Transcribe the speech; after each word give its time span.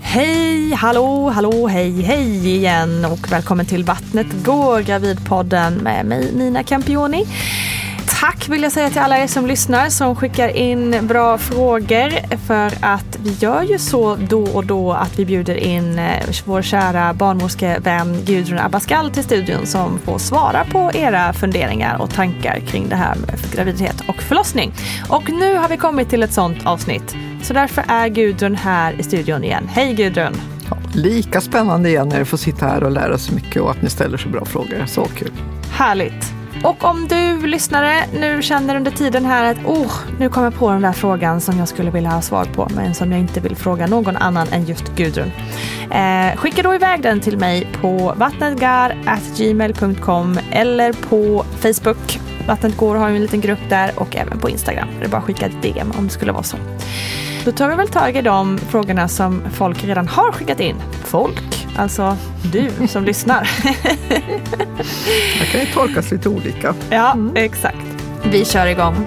Hej, 0.00 0.72
hallå, 0.72 1.28
hallå, 1.28 1.66
hej, 1.68 2.02
hej 2.02 2.48
igen 2.48 3.04
och 3.04 3.32
välkommen 3.32 3.66
till 3.66 3.84
Vattnet 3.84 4.26
går, 4.44 4.80
Gravidpodden 4.80 5.74
med 5.74 6.06
mig 6.06 6.32
Nina 6.34 6.62
Campioni. 6.62 7.26
Tack 8.22 8.48
vill 8.48 8.62
jag 8.62 8.72
säga 8.72 8.90
till 8.90 9.00
alla 9.00 9.18
er 9.18 9.26
som 9.26 9.46
lyssnar 9.46 9.88
som 9.88 10.16
skickar 10.16 10.48
in 10.48 10.96
bra 11.02 11.38
frågor 11.38 12.36
för 12.46 12.72
att 12.80 13.18
vi 13.22 13.30
gör 13.30 13.62
ju 13.62 13.78
så 13.78 14.16
då 14.16 14.42
och 14.42 14.66
då 14.66 14.92
att 14.92 15.18
vi 15.18 15.24
bjuder 15.24 15.54
in 15.54 15.98
eh, 15.98 16.28
vår 16.44 16.62
kära 16.62 17.14
barnmorskevän 17.14 18.24
Gudrun 18.24 18.58
Abascal 18.58 19.10
till 19.10 19.24
studion 19.24 19.66
som 19.66 19.98
får 19.98 20.18
svara 20.18 20.64
på 20.64 20.90
era 20.94 21.32
funderingar 21.32 22.02
och 22.02 22.10
tankar 22.10 22.58
kring 22.58 22.88
det 22.88 22.96
här 22.96 23.14
med 23.14 23.52
graviditet 23.52 24.02
och 24.08 24.22
förlossning. 24.22 24.72
Och 25.08 25.30
nu 25.30 25.56
har 25.56 25.68
vi 25.68 25.76
kommit 25.76 26.10
till 26.10 26.22
ett 26.22 26.32
sånt 26.32 26.66
avsnitt 26.66 27.16
så 27.42 27.54
därför 27.54 27.84
är 27.88 28.08
Gudrun 28.08 28.54
här 28.54 29.00
i 29.00 29.02
studion 29.02 29.44
igen. 29.44 29.68
Hej 29.72 29.94
Gudrun! 29.94 30.34
Ja, 30.70 30.76
lika 30.94 31.40
spännande 31.40 31.88
igen 31.88 32.08
när 32.08 32.18
vi 32.18 32.24
får 32.24 32.36
sitta 32.36 32.66
här 32.66 32.84
och 32.84 32.90
lära 32.90 33.18
så 33.18 33.34
mycket 33.34 33.62
och 33.62 33.70
att 33.70 33.82
ni 33.82 33.90
ställer 33.90 34.18
så 34.18 34.28
bra 34.28 34.44
frågor. 34.44 34.86
Så 34.86 35.04
kul! 35.04 35.32
Härligt! 35.70 36.41
Och 36.64 36.84
om 36.84 37.08
du 37.08 37.46
lyssnare 37.46 38.04
nu 38.12 38.42
känner 38.42 38.76
under 38.76 38.90
tiden 38.90 39.24
här 39.24 39.52
att 39.52 39.58
oh, 39.64 39.92
nu 40.18 40.28
kommer 40.28 40.46
jag 40.46 40.54
på 40.54 40.70
den 40.70 40.82
där 40.82 40.92
frågan 40.92 41.40
som 41.40 41.58
jag 41.58 41.68
skulle 41.68 41.90
vilja 41.90 42.10
ha 42.10 42.22
svar 42.22 42.44
på 42.44 42.68
men 42.74 42.94
som 42.94 43.12
jag 43.12 43.20
inte 43.20 43.40
vill 43.40 43.56
fråga 43.56 43.86
någon 43.86 44.16
annan 44.16 44.48
än 44.48 44.64
just 44.64 44.96
Gudrun. 44.96 45.32
Eh, 45.90 46.36
skicka 46.36 46.62
då 46.62 46.74
iväg 46.74 47.02
den 47.02 47.20
till 47.20 47.38
mig 47.38 47.68
på 47.80 48.14
vattnetgar.gmail.com 48.16 50.38
eller 50.50 50.92
på 50.92 51.44
Facebook. 51.60 52.20
Vattnet 52.46 52.76
går 52.76 52.96
har 52.96 53.08
en 53.08 53.22
liten 53.22 53.40
grupp 53.40 53.68
där 53.68 53.92
och 53.96 54.16
även 54.16 54.38
på 54.38 54.50
Instagram. 54.50 54.88
Det 54.98 55.04
är 55.04 55.08
bara 55.08 55.18
att 55.18 55.24
skicka 55.24 55.46
ett 55.46 55.62
DM 55.62 55.92
om 55.98 56.04
det 56.04 56.10
skulle 56.12 56.32
vara 56.32 56.42
så. 56.42 56.56
Då 57.44 57.52
tar 57.52 57.68
vi 57.68 57.74
väl 57.74 57.88
tag 57.88 58.16
i 58.16 58.22
de 58.22 58.58
frågorna 58.58 59.08
som 59.08 59.42
folk 59.52 59.84
redan 59.84 60.08
har 60.08 60.32
skickat 60.32 60.60
in. 60.60 60.76
Folk, 61.04 61.61
alltså 61.76 62.16
du 62.52 62.88
som 62.88 63.04
lyssnar. 63.04 63.50
Det 65.40 65.46
kan 65.52 65.60
ju 65.60 65.66
tolkas 65.66 66.10
lite 66.10 66.28
olika. 66.28 66.74
Ja, 66.90 67.12
mm. 67.12 67.36
exakt. 67.36 67.76
Vi 68.24 68.44
kör 68.44 68.66
igång. 68.66 69.06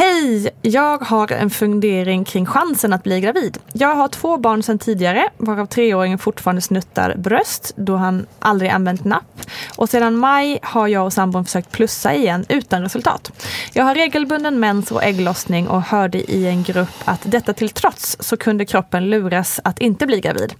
Hej! 0.00 0.50
Jag 0.62 0.98
har 0.98 1.32
en 1.32 1.50
fundering 1.50 2.24
kring 2.24 2.46
chansen 2.46 2.92
att 2.92 3.02
bli 3.02 3.20
gravid. 3.20 3.58
Jag 3.72 3.94
har 3.94 4.08
två 4.08 4.36
barn 4.36 4.62
sedan 4.62 4.78
tidigare, 4.78 5.28
varav 5.36 5.66
treåringen 5.66 6.18
fortfarande 6.18 6.62
snuttar 6.62 7.14
bröst 7.16 7.72
då 7.76 7.96
han 7.96 8.26
aldrig 8.38 8.70
använt 8.70 9.04
napp. 9.04 9.40
Och 9.76 9.88
sedan 9.88 10.16
maj 10.16 10.58
har 10.62 10.88
jag 10.88 11.04
och 11.04 11.12
sambon 11.12 11.44
försökt 11.44 11.72
plussa 11.72 12.14
igen 12.14 12.44
utan 12.48 12.82
resultat. 12.82 13.32
Jag 13.72 13.84
har 13.84 13.94
regelbunden 13.94 14.60
mens 14.60 14.92
och 14.92 15.04
ägglossning 15.04 15.68
och 15.68 15.82
hörde 15.82 16.32
i 16.32 16.46
en 16.46 16.62
grupp 16.62 17.02
att 17.04 17.20
detta 17.24 17.52
till 17.52 17.70
trots 17.70 18.16
så 18.20 18.36
kunde 18.36 18.66
kroppen 18.66 19.10
luras 19.10 19.60
att 19.64 19.78
inte 19.78 20.06
bli 20.06 20.20
gravid. 20.20 20.54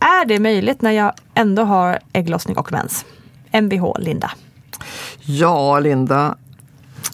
Är 0.00 0.24
det 0.24 0.38
möjligt 0.38 0.82
när 0.82 0.92
jag 0.92 1.12
ändå 1.34 1.62
har 1.62 1.98
ägglossning 2.12 2.56
och 2.56 2.72
mens? 2.72 3.04
Mvh 3.52 3.98
Linda. 3.98 4.30
Ja, 5.20 5.78
Linda, 5.78 6.36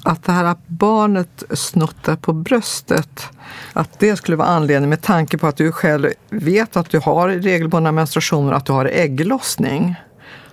att 0.05 0.25
det 0.25 0.33
här 0.33 0.45
att 0.45 0.69
barnet 0.69 1.45
snuttar 1.51 2.17
på 2.17 2.33
bröstet, 2.33 3.27
att 3.73 3.99
det 3.99 4.17
skulle 4.17 4.37
vara 4.37 4.49
anledningen 4.49 4.91
med 4.91 5.03
tanke 5.03 5.39
på 5.39 5.47
att 5.47 5.57
du 5.57 5.73
själv 5.73 6.09
vet 6.31 6.77
att 6.77 6.91
du 6.91 6.99
har 6.99 7.29
regelbundna 7.29 7.93
menstruationer, 7.93 8.53
att 8.53 8.67
du 8.67 8.73
har 8.73 8.85
ägglossning. 8.85 9.95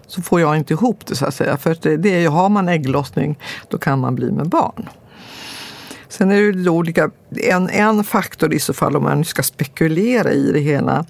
Så 0.08 0.22
får 0.22 0.42
jag 0.42 0.58
inte 0.58 0.74
ihop 0.74 1.06
det 1.06 1.16
så 1.16 1.26
att 1.26 1.36
säga. 1.36 1.58
För 1.58 1.78
det, 1.82 1.98
det, 1.98 2.26
har 2.26 2.50
man 2.50 2.70
ägglossning, 2.70 3.40
då 3.70 3.78
kan 3.78 4.00
man 4.00 4.16
bli 4.16 4.32
med 4.32 4.50
barn. 4.50 4.90
Sen 6.18 6.32
är 6.32 6.52
det 6.52 6.70
olika, 6.70 7.12
en, 7.30 7.70
en 7.70 8.04
faktor 8.04 8.54
i 8.54 8.60
så 8.60 8.74
fall 8.74 8.96
om 8.96 9.04
man 9.04 9.26
ska 9.26 9.44
spekulera 9.44 10.32
i 10.32 10.52
det 10.52 10.60
hela, 10.60 11.06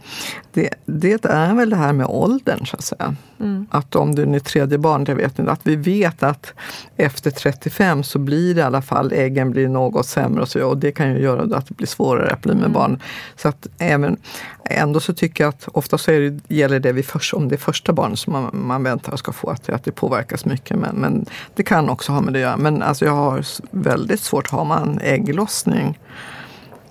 det, 0.53 0.69
det 0.85 1.25
är 1.25 1.53
väl 1.53 1.69
det 1.69 1.75
här 1.75 1.93
med 1.93 2.05
åldern 2.07 2.65
så 2.65 2.75
att 2.75 2.83
säga. 2.83 3.15
Mm. 3.39 3.67
Att 3.71 3.95
om 3.95 4.15
du 4.15 4.23
är 4.23 4.39
tredje 4.39 4.77
barnet, 4.77 5.07
jag 5.07 5.15
vet 5.15 5.39
inte, 5.39 5.51
att 5.51 5.59
vi 5.63 5.75
vet 5.75 6.23
att 6.23 6.53
efter 6.97 7.31
35 7.31 8.03
så 8.03 8.19
blir 8.19 8.55
det 8.55 8.61
i 8.61 8.63
alla 8.63 8.81
fall, 8.81 9.13
äggen 9.13 9.51
blir 9.51 9.67
något 9.67 10.05
sämre 10.05 10.41
och, 10.41 10.49
så, 10.49 10.65
och 10.65 10.77
det 10.77 10.91
kan 10.91 11.11
ju 11.11 11.19
göra 11.19 11.57
att 11.57 11.67
det 11.67 11.73
blir 11.73 11.87
svårare 11.87 12.33
att 12.33 12.41
bli 12.41 12.53
med 12.53 12.59
mm. 12.59 12.73
barn. 12.73 12.99
Så 13.35 13.47
att 13.47 13.67
även, 13.77 14.17
ändå 14.65 14.99
så 14.99 15.13
tycker 15.13 15.43
jag 15.43 15.49
att 15.49 15.67
ofta 15.71 15.97
så 15.97 16.11
är 16.11 16.19
det, 16.19 16.55
gäller 16.55 16.79
det 16.79 16.91
vid 16.91 17.05
först, 17.05 17.33
om 17.33 17.47
det 17.47 17.55
är 17.55 17.57
första 17.57 17.93
barnet 17.93 18.19
som 18.19 18.33
man, 18.33 18.49
man 18.53 18.83
väntar 18.83 19.17
ska 19.17 19.31
få, 19.31 19.49
att, 19.49 19.69
att 19.69 19.83
det 19.83 19.91
påverkas 19.91 20.45
mycket. 20.45 20.77
Men, 20.77 20.95
men 20.95 21.25
det 21.55 21.63
kan 21.63 21.89
också 21.89 22.11
ha 22.11 22.21
med 22.21 22.33
det 22.33 22.39
att 22.39 22.41
göra. 22.41 22.57
Men 22.57 22.81
alltså 22.81 23.05
jag 23.05 23.15
har 23.15 23.45
väldigt 23.71 24.21
svårt, 24.21 24.47
har 24.47 24.65
man 24.65 24.94
ägglossning 25.01 25.99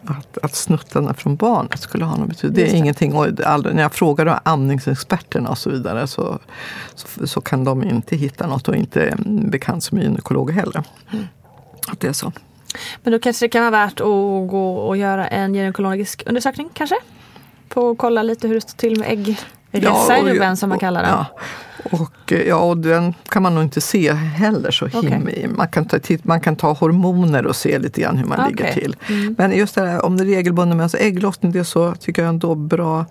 att, 0.06 0.38
att 0.38 0.54
snuttarna 0.54 1.14
från 1.14 1.36
barnet 1.36 1.80
skulle 1.80 2.04
ha 2.04 2.16
någon 2.16 2.28
betydelse. 2.28 2.60
Det 2.62 2.68
är 2.68 2.72
det. 2.72 2.78
ingenting. 2.78 3.14
Och 3.14 3.26
aldrig, 3.46 3.74
när 3.74 3.82
jag 3.82 3.92
frågar 3.94 4.40
amningsexperterna 4.42 5.50
och 5.50 5.58
så 5.58 5.70
vidare 5.70 6.06
så, 6.06 6.38
så, 6.94 7.26
så 7.26 7.40
kan 7.40 7.64
de 7.64 7.84
inte 7.84 8.16
hitta 8.16 8.46
något 8.46 8.68
och 8.68 8.76
inte 8.76 9.14
bekant 9.26 9.84
som 9.84 9.98
gynekolog 9.98 10.50
heller. 10.50 10.82
Mm. 11.12 11.24
Att 11.88 12.00
det 12.00 12.08
är 12.08 12.12
så. 12.12 12.32
Men 13.02 13.12
då 13.12 13.18
kanske 13.18 13.44
det 13.44 13.48
kan 13.48 13.60
vara 13.60 13.70
värt 13.70 14.00
att 14.00 14.48
gå 14.50 14.76
och 14.76 14.96
göra 14.96 15.26
en 15.26 15.54
gynekologisk 15.54 16.22
undersökning 16.26 16.68
kanske? 16.74 16.96
På 17.68 17.90
att 17.90 17.98
kolla 17.98 18.22
lite 18.22 18.48
hur 18.48 18.54
det 18.54 18.60
står 18.60 18.76
till 18.78 18.98
med 18.98 19.36
äggreserven 19.72 20.52
och- 20.52 20.58
som 20.58 20.68
man 20.68 20.78
kallar 20.78 21.02
den. 21.02 21.10
Ja. 21.10 21.26
Och, 21.92 22.32
eh, 22.32 22.42
ja, 22.48 22.56
och 22.56 22.76
den 22.78 23.14
kan 23.28 23.42
man 23.42 23.54
nog 23.54 23.64
inte 23.64 23.80
se 23.80 24.12
heller 24.12 24.70
så 24.70 24.86
himla. 24.86 25.30
Man, 25.56 25.68
kan 25.68 25.84
ta, 25.84 25.98
man 26.22 26.40
kan 26.40 26.56
ta 26.56 26.72
hormoner 26.72 27.46
och 27.46 27.56
se 27.56 27.78
lite 27.78 28.00
grann 28.00 28.16
hur 28.16 28.26
man 28.26 28.48
ligger 28.48 28.64
Okej. 28.64 28.74
till. 28.74 28.96
Mm. 29.08 29.34
Men 29.38 29.52
just 29.52 29.74
det 29.74 29.80
här 29.80 30.04
om 30.04 30.16
det 30.16 30.22
är 30.22 30.26
regelbunden 30.26 30.78
mens 30.78 30.94
ägglossning, 30.94 31.52
det 31.52 31.58
är 31.58 31.64
så 31.64 31.94
tycker 31.94 32.22
jag 32.22 32.28
ändå 32.28 32.54
bra, 32.54 33.04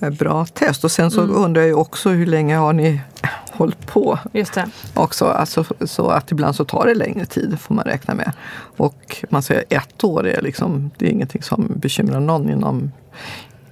eh, 0.00 0.10
bra 0.10 0.46
test. 0.46 0.84
Och 0.84 0.90
sen 0.90 1.10
så 1.10 1.20
Mm. 1.22 1.36
undrar 1.36 1.62
jag 1.62 1.78
också 1.78 2.08
hur 2.10 2.26
länge 2.26 2.56
har 2.56 2.72
ni 2.72 3.00
hållit 3.52 3.86
på 3.86 4.18
Just 4.32 4.52
det. 4.54 4.66
också? 4.94 5.24
Alltså, 5.24 5.64
så 5.84 6.08
att 6.10 6.30
ibland 6.32 6.54
så 6.56 6.64
tar 6.64 6.86
det 6.86 6.94
längre 6.94 7.26
tid 7.26 7.58
får 7.60 7.74
man 7.74 7.84
räkna 7.84 8.14
med. 8.14 8.32
Och 8.76 9.24
man 9.30 9.42
säger 9.42 9.64
ett 9.68 10.04
år 10.04 10.26
är 10.26 10.42
liksom, 10.42 10.90
det 10.98 11.06
är 11.06 11.10
ingenting 11.10 11.42
som 11.42 11.72
bekymrar 11.76 12.20
någon 12.20 12.50
inom, 12.50 12.92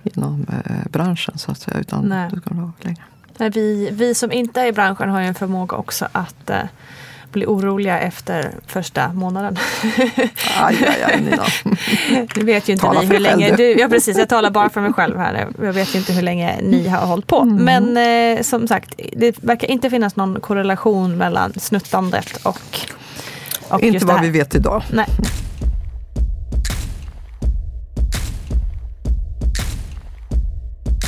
inom 0.03 0.47
eh, 0.53 0.91
branschen 0.91 1.39
så 1.39 1.51
att 1.53 1.59
säga. 1.59 1.79
Utan 1.81 2.05
Nej. 2.05 2.31
det 2.33 2.41
ska 2.41 2.55
vara 2.55 2.73
länge. 2.81 3.03
Nej, 3.39 3.51
vi, 3.51 3.91
vi 3.93 4.15
som 4.15 4.33
inte 4.33 4.61
är 4.61 4.67
i 4.67 4.73
branschen 4.73 5.11
har 5.11 5.21
ju 5.21 5.27
en 5.27 5.35
förmåga 5.35 5.77
också 5.77 6.09
att 6.13 6.51
eh, 6.51 6.63
bli 7.33 7.47
oroliga 7.47 7.99
efter 7.99 8.55
första 8.67 9.13
månaden. 9.13 9.57
Aj, 10.61 10.77
aj, 10.89 11.03
aj, 11.03 11.21
Nina. 11.21 11.45
Nu 12.37 12.45
vet 12.45 12.69
ju 12.69 12.73
inte 12.73 12.85
Tala 12.85 13.01
för 13.01 13.07
hur 13.07 13.13
dig 13.13 13.25
själv, 13.25 13.41
länge 13.41 13.57
du. 13.57 13.81
ja 13.81 13.89
precis 13.89 14.19
jag 14.19 14.29
talar 14.29 14.51
bara 14.51 14.71
för 14.71 14.81
mig 14.81 14.93
själv 14.93 15.19
här. 15.19 15.49
Jag 15.63 15.73
vet 15.73 15.95
ju 15.95 15.99
inte 15.99 16.13
hur 16.13 16.23
länge 16.23 16.61
ni 16.63 16.89
har 16.89 17.07
hållit 17.07 17.27
på. 17.27 17.41
Mm. 17.41 17.65
Men 17.65 18.37
eh, 18.37 18.43
som 18.43 18.69
sagt, 18.69 19.01
det 19.13 19.45
verkar 19.45 19.71
inte 19.71 19.91
finnas 19.91 20.17
någon 20.17 20.41
korrelation 20.41 21.17
mellan 21.17 21.53
snuttandet 21.53 22.37
och, 22.43 22.81
och 23.69 23.81
Inte 23.81 24.07
vad 24.07 24.21
vi 24.21 24.31
vet 24.31 24.55
idag. 24.55 24.83
Nej. 24.93 25.07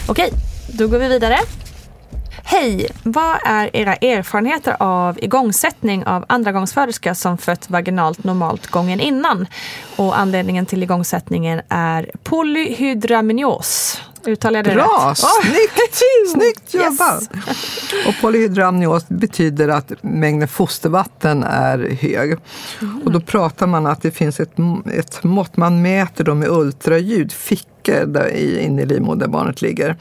Okej, 0.09 0.31
då 0.69 0.89
går 0.89 0.99
vi 0.99 1.09
vidare. 1.09 1.39
Hej! 2.51 2.87
Vad 3.03 3.39
är 3.45 3.77
era 3.77 3.95
erfarenheter 3.95 4.77
av 4.79 5.19
igångsättning 5.25 6.07
av 6.07 6.25
andragångsföderska 6.29 7.15
som 7.15 7.39
fött 7.39 7.71
vaginalt 7.71 8.25
normalt 8.25 8.67
gången 8.67 9.01
innan? 9.01 9.47
Och 9.97 10.19
anledningen 10.19 10.67
till 10.67 10.83
igångsättningen 10.83 11.61
är 11.69 12.11
polyhydramnios. 12.23 14.01
Uttalar 14.27 14.59
jag 14.59 14.65
det 14.65 14.75
Bra, 14.75 15.11
rätt? 15.11 15.19
snyggt! 15.19 16.03
Snyggt 16.33 16.75
jobbat! 16.85 17.23
Yes. 17.23 18.07
Och 18.07 18.15
polyhydramnios 18.21 19.09
betyder 19.09 19.69
att 19.69 19.93
mängden 20.03 20.49
fostervatten 20.49 21.45
är 21.45 21.97
hög. 22.01 22.39
Och 23.05 23.13
då 23.13 23.21
pratar 23.21 23.67
man 23.67 23.87
att 23.87 24.03
det 24.03 24.11
finns 24.11 24.41
ett, 24.41 24.53
ett 24.95 25.25
mått, 25.25 25.57
man 25.57 25.83
mäter 25.83 26.25
dem 26.25 26.39
med 26.39 26.49
ultraljud, 26.49 27.33
fickor 27.89 28.07
där 28.07 28.37
inne 28.61 28.83
i 28.83 28.87
livmodern 28.87 29.19
där 29.19 29.29
barnet 29.29 29.63
ligger. 29.63 29.97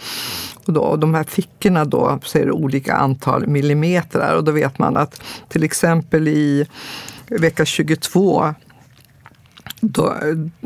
Och, 0.65 0.73
då, 0.73 0.81
och 0.81 0.99
de 0.99 1.13
här 1.13 1.23
fickorna 1.23 1.85
då 1.85 2.19
så 2.23 2.37
är 2.37 2.45
det 2.45 2.51
olika 2.51 2.95
antal 2.95 3.47
millimeter 3.47 4.35
och 4.35 4.43
då 4.43 4.51
vet 4.51 4.79
man 4.79 4.97
att 4.97 5.21
till 5.49 5.63
exempel 5.63 6.27
i 6.27 6.67
vecka 7.29 7.65
22 7.65 8.53
då, 9.81 10.15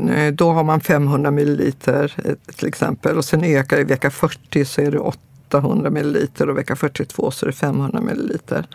eh, 0.09 0.33
då 0.33 0.51
har 0.51 0.63
man 0.63 0.81
500 0.81 1.31
milliliter 1.31 2.13
eh, 2.25 2.53
till 2.55 2.67
exempel 2.67 3.17
och 3.17 3.25
sen 3.25 3.43
ökar 3.43 3.79
i 3.79 3.83
vecka 3.83 4.11
40 4.11 4.65
så 4.65 4.81
är 4.81 4.91
det 4.91 4.99
800 4.99 5.89
milliliter 5.89 6.49
och 6.49 6.57
vecka 6.57 6.75
42 6.75 7.31
så 7.31 7.45
är 7.45 7.47
det 7.47 7.55
500 7.55 8.01
milliliter. 8.01 8.67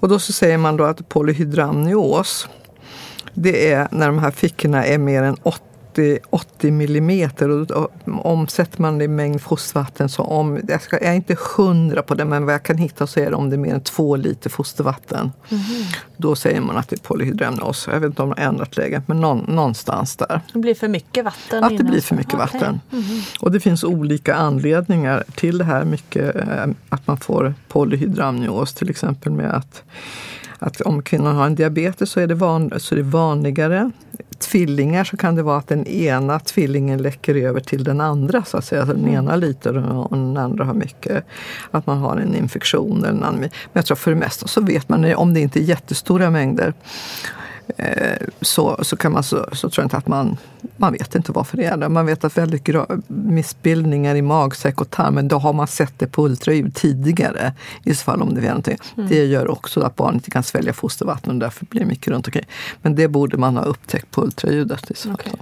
Och 0.00 0.08
då 0.08 0.18
så 0.18 0.32
säger 0.32 0.58
man 0.58 0.76
då 0.76 0.84
att 0.84 1.08
polyhydramnios 1.08 2.48
det 3.34 3.72
är 3.72 3.88
när 3.90 4.06
de 4.06 4.18
här 4.18 4.30
fickorna 4.30 4.84
är 4.84 4.98
mer 4.98 5.22
än 5.22 5.36
80 5.92 6.18
80 6.62 6.70
millimeter 6.70 7.72
och 7.72 7.92
omsätter 8.22 8.82
man 8.82 8.98
det 8.98 9.04
i 9.04 9.08
mängd 9.08 9.40
fostervatten 9.40 10.08
så 10.08 10.22
om, 10.22 10.60
jag, 10.68 10.82
ska, 10.82 10.96
jag 10.96 11.10
är 11.10 11.14
inte 11.14 11.36
hundra 11.56 12.02
på 12.02 12.14
det 12.14 12.24
men 12.24 12.44
vad 12.44 12.54
jag 12.54 12.62
kan 12.62 12.78
hitta 12.78 13.06
så 13.06 13.20
är 13.20 13.30
det 13.30 13.36
om 13.36 13.50
det 13.50 13.56
är 13.56 13.58
mer 13.58 13.74
än 13.74 13.80
två 13.80 14.16
liter 14.16 14.50
fostervatten. 14.50 15.32
Då 16.16 16.34
säger 16.36 16.60
man 16.60 16.76
att 16.76 16.88
det 16.88 16.96
är 16.96 17.00
polyhydramnios. 17.00 17.88
Jag 17.92 18.00
vet 18.00 18.06
inte 18.08 18.22
om 18.22 18.28
de 18.28 18.42
har 18.42 18.48
ändrat 18.48 18.76
läget 18.76 19.08
men 19.08 19.20
någon, 19.20 19.38
någonstans 19.38 20.16
där. 20.16 20.40
Det 20.52 20.58
blir 20.58 20.74
för 20.74 20.88
mycket 20.88 21.24
vatten. 21.24 21.64
Att 21.64 21.78
det 21.78 21.84
blir 21.84 22.00
för 22.00 22.16
mycket 22.16 22.34
Okej. 22.34 22.46
vatten. 22.52 22.80
Och 23.40 23.52
det 23.52 23.60
finns 23.60 23.84
olika 23.84 24.34
anledningar 24.34 25.24
till 25.34 25.58
det 25.58 25.64
här. 25.64 25.84
Mycket, 25.84 26.36
eh, 26.36 26.66
att 26.88 27.06
man 27.06 27.16
får 27.16 27.54
polyhydramnios 27.68 28.74
till 28.74 28.90
exempel 28.90 29.32
med 29.32 29.50
att, 29.50 29.82
att 30.58 30.80
om 30.80 31.02
kvinnan 31.02 31.36
har 31.36 31.46
en 31.46 31.54
diabetes 31.54 32.10
så 32.10 32.20
är, 32.20 32.26
det 32.26 32.34
van, 32.34 32.72
så 32.78 32.94
är 32.94 32.96
det 32.96 33.02
vanligare. 33.02 33.90
Tvillingar 34.42 35.04
så 35.04 35.16
kan 35.16 35.34
det 35.34 35.42
vara 35.42 35.58
att 35.58 35.68
den 35.68 35.86
ena 35.86 36.38
tvillingen 36.38 37.02
läcker 37.02 37.34
över 37.34 37.60
till 37.60 37.84
den 37.84 38.00
andra. 38.00 38.44
så 38.44 38.56
att 38.56 38.64
säga. 38.64 38.80
Alltså 38.80 38.96
den 38.96 39.08
ena 39.08 39.36
lite 39.36 39.68
och 39.68 40.16
den 40.16 40.36
andra 40.36 40.64
har 40.64 40.74
mycket. 40.74 41.24
Att 41.70 41.86
man 41.86 41.98
har 41.98 42.16
en 42.16 42.34
infektion. 42.34 42.98
Eller 42.98 43.08
en 43.08 43.22
annan. 43.22 43.40
Men 43.40 43.50
jag 43.72 43.86
tror 43.86 43.96
för 43.96 44.10
det 44.10 44.16
mesta 44.16 44.46
så 44.46 44.60
vet 44.60 44.88
man 44.88 45.14
om 45.14 45.34
det 45.34 45.40
inte 45.40 45.60
är 45.60 45.62
jättestora 45.62 46.30
mängder 46.30 46.74
så, 48.40 48.78
så, 48.82 48.96
kan 48.96 49.12
man, 49.12 49.22
så, 49.22 49.46
så 49.52 49.70
tror 49.70 49.82
jag 49.82 49.86
inte 49.86 49.96
att 49.96 50.08
man, 50.08 50.36
man 50.76 50.92
vet 50.92 51.14
inte 51.14 51.32
varför 51.32 51.56
det 51.56 51.64
är 51.64 51.76
det. 51.76 51.88
Man 51.88 52.06
vet 52.06 52.24
att 52.24 52.38
väldigt 52.38 52.68
missbildningar 53.06 54.14
i 54.14 54.22
magsäck 54.22 54.80
och 54.80 54.90
tarm, 54.90 55.14
men 55.14 55.28
då 55.28 55.38
har 55.38 55.52
man 55.52 55.66
sett 55.66 55.98
det 55.98 56.06
på 56.06 56.24
ultraljud 56.24 56.74
tidigare. 56.74 57.52
I 57.84 57.94
så 57.94 58.04
fall 58.04 58.22
om 58.22 58.34
det 58.34 58.40
är 58.40 58.48
någonting. 58.48 58.78
Det 59.08 59.24
gör 59.24 59.50
också 59.50 59.80
att 59.80 59.96
barnet 59.96 60.14
inte 60.14 60.30
kan 60.30 60.42
svälja 60.42 60.72
fostervatten 60.72 61.32
och 61.32 61.38
därför 61.38 61.66
blir 61.66 61.80
det 61.80 61.86
mycket 61.86 62.08
runt 62.08 62.26
omkring. 62.26 62.46
Men 62.82 62.94
det 62.94 63.08
borde 63.08 63.36
man 63.36 63.56
ha 63.56 63.64
upptäckt 63.64 64.10
på 64.10 64.22
ultraljudet. 64.22 64.90
I 64.90 64.94
så 64.94 65.08
fall. 65.08 65.18
Okej. 65.20 65.32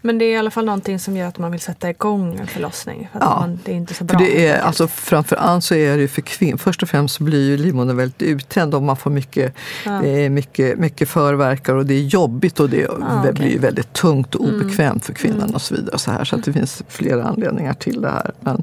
Men 0.00 0.18
det 0.18 0.24
är 0.24 0.32
i 0.32 0.36
alla 0.36 0.50
fall 0.50 0.64
någonting 0.64 0.98
som 0.98 1.16
gör 1.16 1.28
att 1.28 1.38
man 1.38 1.50
vill 1.50 1.60
sätta 1.60 1.90
igång 1.90 2.38
en 2.40 2.46
förlossning. 2.46 3.08
För 3.12 3.18
att 3.18 3.24
Ja. 3.24 3.40
man, 3.40 3.58
det 3.64 3.72
är 3.72 3.76
inte 3.76 3.94
så 3.94 3.98
För 3.98 4.04
bra. 4.04 4.18
det 4.18 4.24
helt 4.24 4.36
är, 4.38 4.58
alltså, 4.60 4.88
framför 4.88 5.36
allt 5.36 5.64
så 5.64 5.74
är 5.74 5.96
det 5.98 6.08
för 6.08 6.22
kvinnor, 6.22 6.56
först 6.56 6.82
och 6.82 6.88
främst 6.88 7.14
så 7.14 7.24
blir 7.24 7.48
ju 7.50 7.56
livmodern 7.56 7.96
väldigt 7.96 8.22
uttänd 8.22 8.74
och 8.74 8.82
man 8.82 8.96
får 8.96 9.10
mycket, 9.10 9.54
Ja. 9.84 10.02
eh, 10.04 10.30
mycket, 10.30 10.78
mycket 10.78 11.08
förverkar 11.08 11.74
och 11.74 11.86
det 11.86 11.94
är 11.94 12.02
jobbigt 12.02 12.60
och 12.60 12.70
det 12.70 12.86
Ah, 12.88 12.92
okej. 12.92 13.18
Mm. 13.30 13.34
blir 13.34 13.58
väldigt 13.58 13.92
tungt 13.92 14.34
och 14.34 14.44
obekvämt 14.44 15.04
för 15.04 15.12
kvinnan 15.12 15.54
och 15.54 15.62
så 15.62 15.74
vidare. 15.74 15.98
Så, 15.98 16.10
här, 16.10 16.24
så 16.24 16.36
att 16.36 16.44
det 16.44 16.52
finns 16.52 16.82
flera 16.88 17.24
anledningar 17.24 17.74
till 17.74 18.00
det 18.00 18.08
här. 18.10 18.30
Men, 18.40 18.62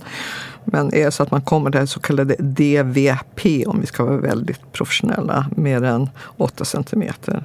men 0.65 0.93
är 0.93 1.05
det 1.05 1.11
så 1.11 1.23
att 1.23 1.31
man 1.31 1.41
kommer 1.41 1.71
till 1.71 1.79
det 1.79 1.87
så 1.87 1.99
kallade 1.99 2.35
DVP, 2.39 3.65
om 3.67 3.81
vi 3.81 3.85
ska 3.87 4.03
vara 4.05 4.17
väldigt 4.17 4.71
professionella, 4.71 5.45
mer 5.55 5.83
än 5.83 6.09
8 6.37 6.65
centimeter. 6.65 7.43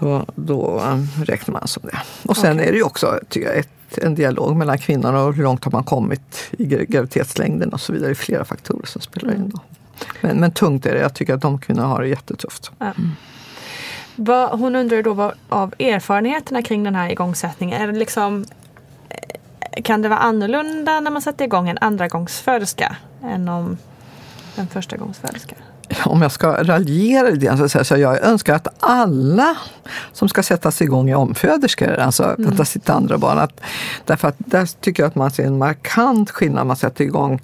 Då, 0.00 0.24
då 0.34 0.82
räknar 1.24 1.52
man 1.52 1.68
som 1.68 1.82
det. 1.82 1.98
Och 2.28 2.36
sen 2.36 2.56
Okej. 2.56 2.68
är 2.68 2.72
det 2.72 2.78
ju 2.78 2.84
också 2.84 3.20
tycker 3.28 3.48
jag, 3.48 3.58
ett, 3.58 3.98
en 3.98 4.14
dialog 4.14 4.56
mellan 4.56 4.78
kvinnan 4.78 5.16
och 5.16 5.34
hur 5.34 5.42
långt 5.42 5.64
har 5.64 5.72
man 5.72 5.84
kommit 5.84 6.50
i 6.50 6.64
gra- 6.64 6.84
graviditetslängden 6.84 7.72
och 7.72 7.80
så 7.80 7.92
vidare. 7.92 8.08
Det 8.08 8.12
är 8.12 8.14
flera 8.14 8.44
faktorer 8.44 8.86
som 8.86 9.02
spelar 9.02 9.34
in. 9.34 9.48
Då. 9.48 9.60
Men, 10.20 10.40
men 10.40 10.52
tungt 10.52 10.86
är 10.86 10.94
det. 10.94 11.00
Jag 11.00 11.14
tycker 11.14 11.34
att 11.34 11.40
de 11.40 11.58
kvinnorna 11.58 11.88
har 11.88 12.02
det 12.02 12.08
jättetufft. 12.08 12.70
Ja. 12.78 12.92
Vad, 14.16 14.58
hon 14.58 14.76
undrar 14.76 15.02
då 15.02 15.14
vad, 15.14 15.34
av 15.48 15.74
erfarenheterna 15.78 16.62
kring 16.62 16.84
den 16.84 16.94
här 16.94 17.10
igångsättningen. 17.10 17.82
Är 17.82 17.86
det 17.92 17.98
liksom, 17.98 18.44
eh, 19.08 19.82
kan 19.82 20.02
det 20.02 20.08
vara 20.08 20.18
annorlunda 20.18 21.00
när 21.00 21.10
man 21.10 21.22
sätter 21.22 21.44
igång 21.44 21.68
en 21.68 21.78
andragångsföderska 21.80 22.96
än 23.24 23.48
om 23.48 23.78
en 24.56 24.68
första 24.68 24.96
gångsföderska? 24.96 25.56
Om 26.04 26.22
jag 26.22 26.32
ska 26.32 26.62
raljera 26.62 27.28
lite 27.30 27.46
grann 27.46 27.58
så 27.58 27.68
säger 27.68 27.80
jag 27.80 27.86
så 27.86 27.96
jag 27.96 28.24
önskar 28.24 28.54
att 28.54 28.68
alla 28.80 29.56
som 30.12 30.28
ska 30.28 30.42
sättas 30.42 30.82
igång 30.82 31.10
är 31.10 31.14
omföderskor, 31.14 31.94
alltså 31.94 32.24
Mm. 32.24 32.44
vänta 32.44 32.64
sitt 32.64 32.90
andra 32.90 33.18
barn. 33.18 33.38
Att, 33.38 33.60
därför 34.04 34.28
att 34.28 34.34
där 34.38 34.80
tycker 34.80 35.02
jag 35.02 35.08
att 35.08 35.14
man 35.14 35.30
ser 35.30 35.44
en 35.44 35.58
markant 35.58 36.30
skillnad 36.30 36.56
när 36.56 36.64
man 36.64 36.76
sätter 36.76 37.04
igång 37.04 37.40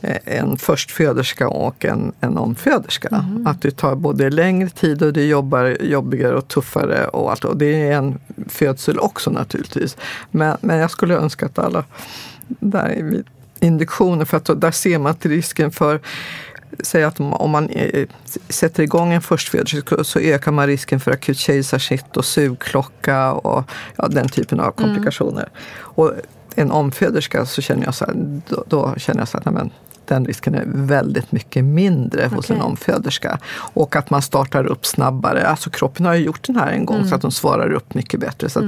eh, 0.00 0.16
en 0.24 0.56
förstföderska 0.56 1.48
och 1.48 1.84
en, 1.84 2.12
en 2.20 2.38
omföderska. 2.38 3.08
Mm. 3.08 3.46
Att 3.46 3.62
det 3.62 3.70
tar 3.76 3.94
både 3.94 4.30
längre 4.30 4.68
tid 4.68 5.02
och 5.02 5.12
det 5.12 5.24
jobbar 5.24 5.76
jobbigare 5.80 6.34
och 6.34 6.48
tuffare 6.48 7.08
och 7.08 7.30
allt. 7.30 7.44
Och 7.44 7.56
det 7.56 7.88
är 7.88 7.92
en 7.96 8.18
födsel 8.48 8.98
också 8.98 9.30
naturligtvis. 9.30 9.96
Men, 10.30 10.56
men 10.60 10.78
jag 10.78 10.90
skulle 10.90 11.14
önska 11.14 11.46
att 11.46 11.58
alla 11.58 11.84
där 12.46 13.22
induktioner, 13.60 14.24
för 14.24 14.36
att 14.36 14.60
där 14.60 14.70
ser 14.70 14.98
man 14.98 15.14
till 15.14 15.30
risken 15.30 15.70
för 15.70 16.00
Säg 16.80 17.04
att 17.04 17.20
om 17.20 17.50
man 17.50 17.68
eh, 17.68 18.08
sätter 18.48 18.82
igång 18.82 19.12
en 19.12 19.22
förstföderska 19.22 20.04
så 20.04 20.18
ökar 20.18 20.52
man 20.52 20.66
risken 20.66 21.00
för 21.00 21.10
akut 21.10 21.38
kejsarsnitt 21.38 22.16
och 22.16 22.24
sugklocka 22.24 23.32
och 23.32 23.70
ja, 23.96 24.08
den 24.08 24.28
typen 24.28 24.60
av 24.60 24.70
komplikationer. 24.70 25.48
Och 25.78 26.12
en 26.54 26.70
omföderska 26.70 27.46
så 27.46 27.62
känner 27.62 27.84
jag 27.84 27.94
så 27.94 28.04
här, 28.04 28.40
då, 28.48 28.64
då 28.68 28.94
känner 28.96 29.20
jag 29.20 29.28
så 29.28 29.40
här, 29.44 29.52
men 29.52 29.70
den 30.06 30.24
risken 30.24 30.54
är 30.54 30.64
väldigt 30.66 31.32
mycket 31.32 31.64
mindre 31.64 32.26
hos 32.26 32.44
Okej. 32.44 32.56
en 32.56 32.62
omföderska. 32.62 33.38
Och 33.56 33.96
att 33.96 34.10
man 34.10 34.22
startar 34.22 34.66
upp 34.66 34.86
snabbare. 34.86 35.46
Alltså 35.46 35.70
kroppen 35.70 36.06
har 36.06 36.14
ju 36.14 36.24
gjort 36.24 36.46
den 36.46 36.56
här 36.56 36.72
en 36.72 36.86
gång 36.86 37.08
så 37.08 37.14
att 37.14 37.22
de 37.22 37.30
svarar 37.30 37.72
upp 37.72 37.94
mycket 37.94 38.20
bättre. 38.20 38.48
Så 38.48 38.58
att 38.58 38.64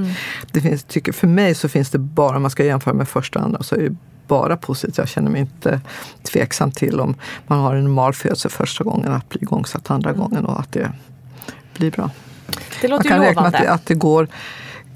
det 0.51 0.61
finns, 0.61 0.83
tycker, 0.83 1.11
för 1.11 1.27
mig 1.27 1.55
så 1.55 1.69
finns 1.69 1.89
det 1.89 1.99
bara, 1.99 2.35
om 2.35 2.41
man 2.41 2.51
ska 2.51 2.65
jämföra 2.65 2.93
med 2.93 3.07
första 3.07 3.39
och 3.39 3.45
andra, 3.45 3.63
så 3.63 3.75
är 3.75 3.79
det 3.79 3.95
bara 4.29 4.57
positivt. 4.57 4.97
Jag 4.97 5.07
känner 5.09 5.31
mig 5.31 5.41
inte 5.41 5.81
tveksam 6.23 6.71
till 6.71 6.99
om 6.99 7.15
man 7.47 7.59
har 7.59 7.75
en 7.75 7.83
normal 7.83 8.13
födelse 8.13 8.49
första 8.49 8.83
gången 8.83 9.11
att 9.13 9.29
bli 9.29 9.39
igångsatt 9.41 9.91
andra 9.91 10.13
gången 10.13 10.45
och 10.45 10.59
att 10.59 10.71
det 10.71 10.91
blir 11.77 11.91
bra. 11.91 12.09
Det 12.81 12.87
Man 12.87 12.97
låter 12.97 13.09
kan 13.09 13.21
ju 13.21 13.27
räkna 13.27 13.41
att 13.41 13.53
det, 13.53 13.71
att 13.71 13.85
det 13.85 13.95
går, 13.95 14.27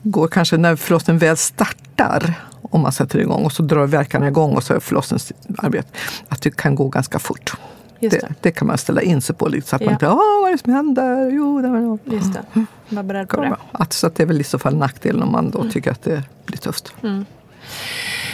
går 0.04 0.28
kanske 0.28 0.58
när 0.58 0.76
förlossningen 0.76 1.20
väl 1.20 1.38
startar, 1.38 2.34
om 2.62 2.82
man 2.82 2.92
sätter 2.92 3.20
igång 3.20 3.46
och 3.46 3.52
så 3.52 3.64
drar 3.64 3.86
verkarna 3.88 4.28
igång 4.28 4.56
och 4.56 4.64
så 4.64 4.74
är 4.74 4.80
förlossningsarbetet, 4.80 5.94
att 6.30 6.42
det 6.42 6.56
kan 6.56 6.76
gå 6.76 6.90
ganska 6.90 7.20
fort. 7.20 7.54
Det, 8.00 8.10
det. 8.10 8.34
det 8.42 8.52
kan 8.52 8.68
man 8.68 8.78
ställa 8.78 9.02
in 9.02 9.22
sig 9.22 9.36
på, 9.36 9.48
lite, 9.48 9.68
så 9.68 9.76
att 9.76 9.82
Ja. 9.82 9.86
man 9.86 9.94
inte, 9.94 10.08
åh 10.08 10.42
vad 10.42 10.48
är 10.48 10.52
det 10.52 10.58
som 10.64 10.74
händer? 10.74 11.30
Jo, 11.30 11.62
det 11.62 11.70
var 11.70 12.00
det. 12.06 12.16
Just 12.16 12.34
det. 12.34 12.66
Var 12.90 13.04
beredd 13.04 13.30
på 13.30 13.42
det. 13.42 13.56
Att, 13.72 13.94
så 13.94 14.08
att 14.08 14.16
det 14.16 14.24
är 14.24 14.28
väl 14.28 14.42
i 14.42 14.44
så 14.44 14.60
fall 14.60 14.76
nackdelen 14.76 15.24
om 15.24 15.32
man 15.32 15.50
då 15.52 15.70
tycker 15.70 15.92
att 15.92 16.04
det 16.04 16.24
blir 16.46 16.58
tufft. 16.58 16.94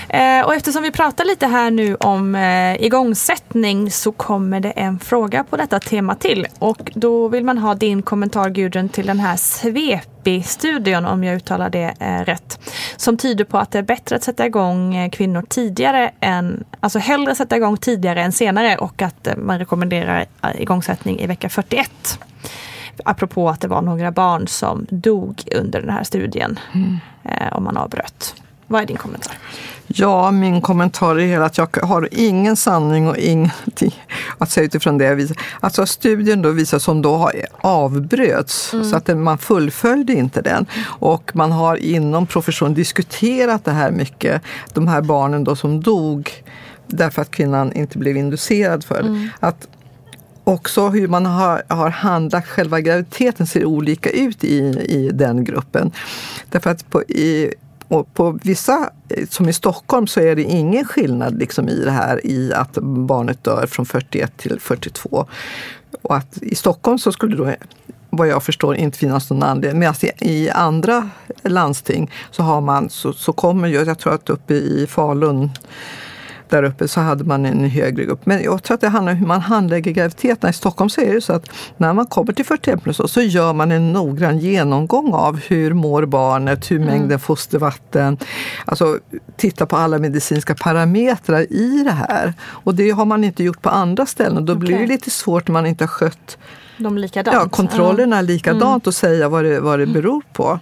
Eh, 0.09 0.45
och 0.45 0.55
eftersom 0.55 0.83
vi 0.83 0.91
pratar 0.91 1.25
lite 1.25 1.47
här 1.47 1.71
nu 1.71 1.95
om 1.95 2.35
eh, 2.35 2.81
igångsättning 2.81 3.91
så 3.91 4.11
kommer 4.11 4.59
det 4.59 4.71
en 4.71 4.99
fråga 4.99 5.43
på 5.43 5.57
detta 5.57 5.79
tema 5.79 6.15
till. 6.15 6.47
Och 6.59 6.91
då 6.95 7.27
vill 7.27 7.43
man 7.43 7.57
ha 7.57 7.75
din 7.75 8.01
kommentar 8.01 8.49
Gudrun 8.49 8.89
till 8.89 9.05
den 9.05 9.19
här 9.19 9.35
SVEPI-studion 9.35 11.05
om 11.05 11.23
jag 11.23 11.35
uttalar 11.35 11.69
det 11.69 11.93
eh, 11.99 12.25
rätt. 12.25 12.59
Som 12.97 13.17
tyder 13.17 13.43
på 13.43 13.57
att 13.57 13.71
det 13.71 13.79
är 13.79 13.83
bättre 13.83 14.15
att 14.15 14.23
sätta 14.23 14.45
igång 14.45 14.95
eh, 14.95 15.09
kvinnor 15.09 15.45
tidigare 15.49 16.11
än, 16.19 16.63
alltså 16.79 16.99
hellre 16.99 17.35
sätta 17.35 17.57
igång 17.57 17.77
tidigare 17.77 18.21
än 18.21 18.31
senare 18.31 18.77
och 18.77 19.01
att 19.01 19.27
eh, 19.27 19.35
man 19.37 19.59
rekommenderar 19.59 20.25
eh, 20.43 20.61
igångsättning 20.61 21.19
i 21.19 21.27
vecka 21.27 21.49
41. 21.49 22.19
Apropå 23.05 23.49
att 23.49 23.61
det 23.61 23.67
var 23.67 23.81
några 23.81 24.11
barn 24.11 24.47
som 24.47 24.87
dog 24.89 25.43
under 25.55 25.81
den 25.81 25.89
här 25.89 26.03
studien 26.03 26.59
eh, 27.23 27.53
om 27.53 27.63
man 27.63 27.77
avbröt. 27.77 28.35
Vad 28.67 28.81
är 28.81 28.85
din 28.85 28.97
kommentar? 28.97 29.35
Ja, 29.93 30.31
min 30.31 30.61
kommentar 30.61 31.19
är 31.19 31.39
att 31.39 31.57
jag 31.57 31.77
har 31.83 32.09
ingen 32.11 32.55
sanning 32.55 33.07
och 33.07 33.17
ingenting 33.17 34.05
att 34.37 34.51
säga 34.51 34.65
utifrån 34.65 34.97
det. 34.97 35.31
Alltså 35.59 35.85
studien 35.85 36.41
då 36.41 36.51
visar 36.51 36.79
som 36.79 37.01
då 37.01 37.15
har 37.15 37.33
avbröts, 37.61 38.73
så 38.89 38.95
att 38.95 39.17
man 39.17 39.37
fullföljde 39.37 40.13
inte 40.13 40.41
den. 40.41 40.65
Och 40.85 41.31
man 41.33 41.51
har 41.51 41.75
inom 41.75 42.27
professionen 42.27 42.73
diskuterat 42.73 43.65
det 43.65 43.71
här 43.71 43.91
mycket. 43.91 44.41
De 44.73 44.87
här 44.87 45.01
barnen 45.01 45.43
då 45.43 45.55
som 45.55 45.81
dog 45.81 46.43
därför 46.87 47.21
att 47.21 47.31
kvinnan 47.31 47.73
inte 47.73 47.97
blev 47.97 48.17
inducerad 48.17 48.83
för 48.83 49.03
det. 49.03 49.29
Att 49.39 49.67
också 50.43 50.87
hur 50.87 51.07
man 51.07 51.25
har, 51.25 51.63
har 51.67 51.89
handlagt 51.89 52.47
själva 52.47 52.81
graviditeten 52.81 53.47
ser 53.47 53.65
olika 53.65 54.09
ut 54.09 54.43
i, 54.43 54.57
i 54.89 55.09
den 55.13 55.43
gruppen. 55.43 55.91
Därför 56.49 56.69
att 56.69 56.89
på, 56.89 57.03
i, 57.03 57.53
och 57.89 58.13
på 58.13 58.39
vissa, 58.43 58.89
eh, 59.09 59.27
som 59.29 59.49
i 59.49 59.53
Stockholm, 59.53 60.07
så 60.07 60.19
är 60.19 60.35
det 60.35 60.43
ingen 60.43 60.85
skillnad 60.85 61.39
liksom 61.39 61.69
i 61.69 61.83
det 61.85 61.91
här 61.91 62.25
i 62.25 62.53
att 62.53 62.73
barnet 62.81 63.43
dör 63.43 63.65
från 63.67 63.85
41 63.85 64.37
till 64.37 64.59
42. 64.59 65.25
Och 66.01 66.15
att 66.15 66.37
i 66.41 66.55
Stockholm 66.55 66.99
så 66.99 67.11
skulle 67.11 67.35
då 67.35 67.53
vad 68.09 68.27
jag 68.27 68.43
förstår 68.43 68.75
inte 68.75 68.97
finnas 68.97 69.29
någon 69.29 69.43
anledning. 69.43 69.79
Medan 69.79 69.95
i- 70.01 70.31
i 70.43 70.49
andra 70.49 71.09
landsting 71.43 72.11
så, 72.31 72.43
har 72.43 72.61
man, 72.61 72.89
så, 72.89 73.13
så 73.13 73.33
kommer 73.33 73.67
ju, 73.67 73.75
jag 73.83 73.99
tror 73.99 74.13
att 74.13 74.29
uppe 74.29 74.53
i 74.53 74.87
Falun 74.89 75.49
där 76.49 76.63
uppe 76.63 76.87
så 76.87 77.01
hade 77.01 77.23
man 77.23 77.45
en 77.45 77.69
högre 77.69 78.03
grupp. 78.03 78.25
Men 78.25 78.43
jag 78.43 78.63
tror 78.63 78.75
att 78.75 78.81
det 78.81 78.89
handlar 78.89 79.13
om 79.13 79.17
hur 79.17 79.27
man 79.27 79.41
handlägger 79.41 79.91
graviditeterna. 79.91 80.49
I 80.49 80.53
Stockholm 80.53 80.89
så 80.89 81.01
är 81.01 81.13
det 81.13 81.21
så 81.21 81.33
att 81.33 81.49
när 81.77 81.93
man 81.93 82.05
kommer 82.05 82.33
till 82.33 82.45
41 82.45 82.83
plus 82.83 83.01
så 83.05 83.21
gör 83.21 83.53
man 83.53 83.71
en 83.71 83.93
noggrann 83.93 84.39
genomgång 84.39 85.13
av 85.13 85.39
hur 85.39 85.73
mår 85.73 86.05
barnet, 86.05 86.71
hur 86.71 86.79
mängden 86.79 87.19
fostervatten, 87.19 88.17
alltså 88.65 88.99
titta 89.37 89.65
på 89.65 89.75
alla 89.75 89.97
medicinska 89.97 90.55
parametrar 90.55 91.53
i 91.53 91.83
det 91.83 91.91
här. 91.91 92.33
Och 92.41 92.75
det 92.75 92.89
har 92.89 93.05
man 93.05 93.23
inte 93.23 93.43
gjort 93.43 93.61
på 93.61 93.69
andra 93.69 94.05
ställen. 94.05 94.45
Då 94.45 94.55
blir 94.55 94.79
det 94.79 94.87
lite 94.87 95.09
svårt 95.09 95.47
när 95.47 95.53
man 95.53 95.65
inte 95.65 95.83
har 95.83 95.89
skött 95.89 96.37
De 96.79 96.97
likadant? 96.97 97.35
ja, 97.35 97.49
kontrollerna 97.49 98.17
är 98.17 98.23
likadant 98.23 98.87
och 98.87 98.93
säga 98.93 99.29
vad 99.29 99.43
det, 99.43 99.59
vad 99.59 99.79
det 99.79 99.85
beror 99.85 100.21
på. 100.33 100.59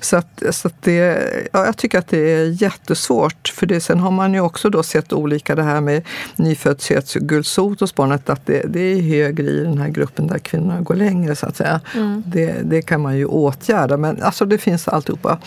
Så, 0.00 0.16
att, 0.16 0.42
så 0.50 0.68
att 0.68 0.82
det, 0.82 1.22
ja, 1.52 1.64
jag 1.64 1.76
tycker 1.76 1.98
att 1.98 2.08
det 2.08 2.18
är 2.18 2.62
jättesvårt. 2.62 3.48
För 3.48 3.66
det, 3.66 3.80
sen 3.80 4.00
har 4.00 4.10
man 4.10 4.34
ju 4.34 4.40
också 4.40 4.70
då 4.70 4.82
sett 4.82 5.12
olika 5.12 5.54
det 5.54 5.62
här 5.62 5.80
med 5.80 6.02
nyföddhetsgulsot 6.36 7.80
hos 7.80 7.94
barnet, 7.94 8.30
att 8.30 8.46
det, 8.46 8.62
det 8.68 8.80
är 8.80 9.00
högre 9.00 9.46
i 9.46 9.60
den 9.60 9.78
här 9.78 9.88
gruppen 9.88 10.26
där 10.26 10.38
kvinnorna 10.38 10.80
går 10.80 10.94
längre 10.94 11.36
så 11.36 11.46
att 11.46 11.56
säga. 11.56 11.80
Det, 12.26 12.56
det 12.62 12.82
kan 12.82 13.00
man 13.00 13.16
ju 13.16 13.24
åtgärda, 13.24 13.96
men 13.96 14.22
alltså 14.22 14.44
det 14.44 14.58
finns 14.58 14.88
alltihopa. 14.88 15.38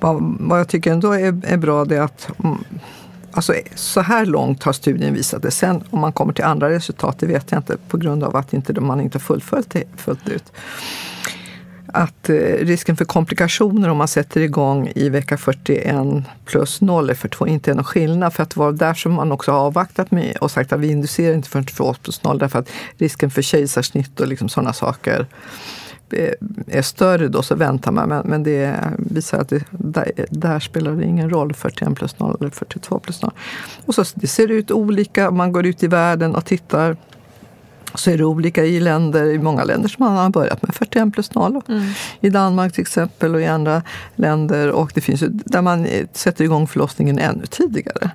Vad, 0.00 0.36
vad 0.40 0.60
jag 0.60 0.68
tycker 0.68 0.92
ändå 0.92 1.12
är, 1.12 1.40
är 1.44 1.56
bra 1.56 1.84
det 1.84 1.96
är 1.96 2.00
att 2.00 2.28
mm, 2.44 2.64
Alltså, 3.32 3.54
så 3.74 4.00
här 4.00 4.26
långt 4.26 4.62
har 4.62 4.72
studien 4.72 5.14
visat 5.14 5.42
det. 5.42 5.50
Sen 5.50 5.84
om 5.90 6.00
man 6.00 6.12
kommer 6.12 6.32
till 6.32 6.44
andra 6.44 6.70
resultat, 6.70 7.18
det 7.18 7.26
vet 7.26 7.52
jag 7.52 7.58
inte 7.58 7.76
på 7.88 7.96
grund 7.96 8.24
av 8.24 8.36
att 8.36 8.52
inte, 8.52 8.80
man 8.80 9.00
inte 9.00 9.18
fullföljt 9.18 9.70
det 9.70 9.84
fullt 9.96 10.28
ut. 10.28 10.52
Att 11.86 12.28
eh, 12.28 12.34
risken 12.60 12.96
för 12.96 13.04
komplikationer 13.04 13.88
om 13.88 13.96
man 13.96 14.08
sätter 14.08 14.40
igång 14.40 14.92
i 14.94 15.08
vecka 15.08 15.38
41 15.38 15.96
plus 16.44 16.80
0 16.80 17.10
är 17.10 17.14
för 17.14 17.28
2 17.28 17.46
inte 17.46 17.70
är 17.70 17.74
någon 17.74 17.84
skillnad. 17.84 18.32
För 18.34 18.42
att 18.42 18.50
det 18.50 18.60
var 18.60 18.72
där 18.72 18.94
som 18.94 19.12
man 19.12 19.32
också 19.32 19.52
har 19.52 19.58
avvaktat 19.58 20.10
med 20.10 20.36
och 20.36 20.50
sagt 20.50 20.72
att 20.72 20.80
vi 20.80 20.90
inducerar 20.90 21.34
inte 21.34 21.48
förrän 21.48 21.64
42 21.64 21.94
plus 21.94 22.24
0 22.24 22.38
därför 22.38 22.58
att 22.58 22.68
risken 22.98 23.30
för 23.30 23.42
kejsarsnitt 23.42 24.20
och 24.20 24.28
liksom 24.28 24.48
sådana 24.48 24.72
saker 24.72 25.26
Eh, 26.12 26.32
är 26.66 26.82
större 26.82 27.28
då 27.28 27.42
så 27.42 27.54
väntar 27.54 27.92
man. 27.92 28.08
Men, 28.08 28.26
men 28.26 28.42
det 28.42 28.76
visar 28.98 29.38
att 29.38 29.48
det, 29.48 29.64
där, 29.70 30.12
där 30.30 30.60
spelar 30.60 30.92
det 30.92 31.04
ingen 31.04 31.30
roll 31.30 31.54
41 31.54 31.94
plus 31.94 32.18
0 32.18 32.36
eller 32.40 32.50
42 32.50 32.98
plus 32.98 33.22
0. 33.22 33.30
Och 33.86 33.94
så 33.94 34.04
det 34.14 34.26
ser 34.26 34.50
ut 34.50 34.70
olika 34.70 35.28
om 35.28 35.36
man 35.36 35.52
går 35.52 35.66
ut 35.66 35.82
i 35.82 35.86
världen 35.86 36.34
och 36.34 36.44
tittar. 36.44 36.96
Så 37.94 38.10
är 38.10 38.18
det 38.18 38.24
olika 38.24 38.64
i 38.64 38.80
länder, 38.80 39.24
i 39.24 39.38
många 39.38 39.64
länder 39.64 39.88
som 39.88 40.04
man 40.04 40.16
har 40.16 40.30
börjat 40.30 40.62
med 40.62 40.74
41 40.74 41.12
plus 41.12 41.34
0. 41.34 41.60
I 42.20 42.30
Danmark 42.30 42.72
till 42.72 42.82
exempel 42.82 43.34
och 43.34 43.40
i 43.40 43.46
andra 43.46 43.82
länder. 44.16 44.70
Och 44.70 44.92
det 44.94 45.00
finns 45.00 45.22
ju 45.22 45.28
där 45.28 45.62
man 45.62 45.86
sätter 46.12 46.44
igång 46.44 46.66
förlossningen 46.66 47.18
ännu 47.18 47.46
tidigare. 47.46 48.10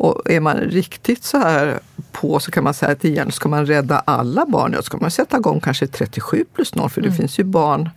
Och 0.00 0.30
är 0.30 0.40
man 0.40 0.56
riktigt 0.56 1.24
så 1.24 1.38
här 1.38 1.80
på 2.12 2.40
så 2.40 2.50
kan 2.50 2.64
man 2.64 2.74
säga 2.74 2.92
att 2.92 3.04
igen 3.04 3.32
ska 3.32 3.48
man 3.48 3.66
rädda 3.66 3.98
alla 3.98 4.46
barn. 4.46 4.72
Då 4.72 4.82
ska 4.82 4.98
man 4.98 5.10
sätta 5.10 5.36
igång 5.36 5.60
kanske 5.60 5.86
37 5.86 6.44
plus 6.54 6.74
0 6.74 6.90
för 6.90 7.00
det 7.00 7.12
finns 7.12 7.38
ju 7.38 7.44
barn 7.44 7.90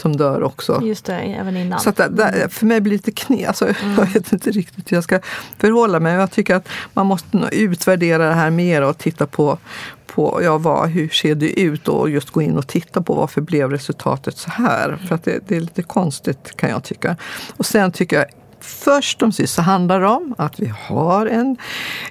som 0.00 0.16
dör 0.16 0.42
också. 0.42 0.80
Just 0.82 1.04
det, 1.04 1.14
även 1.14 1.56
innan. 1.56 1.80
Så 1.80 1.90
det, 1.90 2.08
det, 2.08 2.48
för 2.48 2.66
mig 2.66 2.80
blir 2.80 2.90
det 2.90 2.96
lite 2.96 3.12
kne. 3.12 3.46
Alltså, 3.46 3.66
Jag 3.66 4.06
vet 4.14 4.32
inte 4.32 4.50
riktigt 4.50 4.92
hur 4.92 4.96
jag 4.96 5.04
ska 5.04 5.20
förhålla 5.58 6.00
mig. 6.00 6.14
Jag 6.14 6.30
tycker 6.30 6.54
att 6.54 6.68
man 6.92 7.06
måste 7.06 7.48
utvärdera 7.52 8.28
det 8.28 8.34
här 8.34 8.50
mer 8.50 8.82
och 8.82 8.98
titta 8.98 9.26
på, 9.26 9.58
på 10.06 10.40
ja, 10.42 10.58
vad, 10.58 10.88
hur 10.88 11.08
ser 11.08 11.34
det 11.34 11.60
ut 11.60 11.88
och 11.88 12.10
just 12.10 12.30
gå 12.30 12.42
in 12.42 12.56
och 12.56 12.66
titta 12.66 13.02
på 13.02 13.14
varför 13.14 13.40
blev 13.40 13.70
resultatet 13.70 14.36
så 14.36 14.50
här. 14.50 14.98
För 15.08 15.14
att 15.14 15.24
det, 15.24 15.40
det 15.48 15.56
är 15.56 15.60
lite 15.60 15.82
konstigt 15.82 16.56
kan 16.56 16.70
jag 16.70 16.84
tycka. 16.84 17.16
Och 17.56 17.66
sen 17.66 17.92
tycker 17.92 18.16
jag 18.16 18.26
Först 18.64 19.22
och 19.22 19.34
sist 19.34 19.54
så 19.54 19.62
handlar 19.62 20.00
det 20.00 20.06
om 20.06 20.34
att 20.38 20.60
vi 20.60 20.72
har 20.88 21.26
en, 21.26 21.56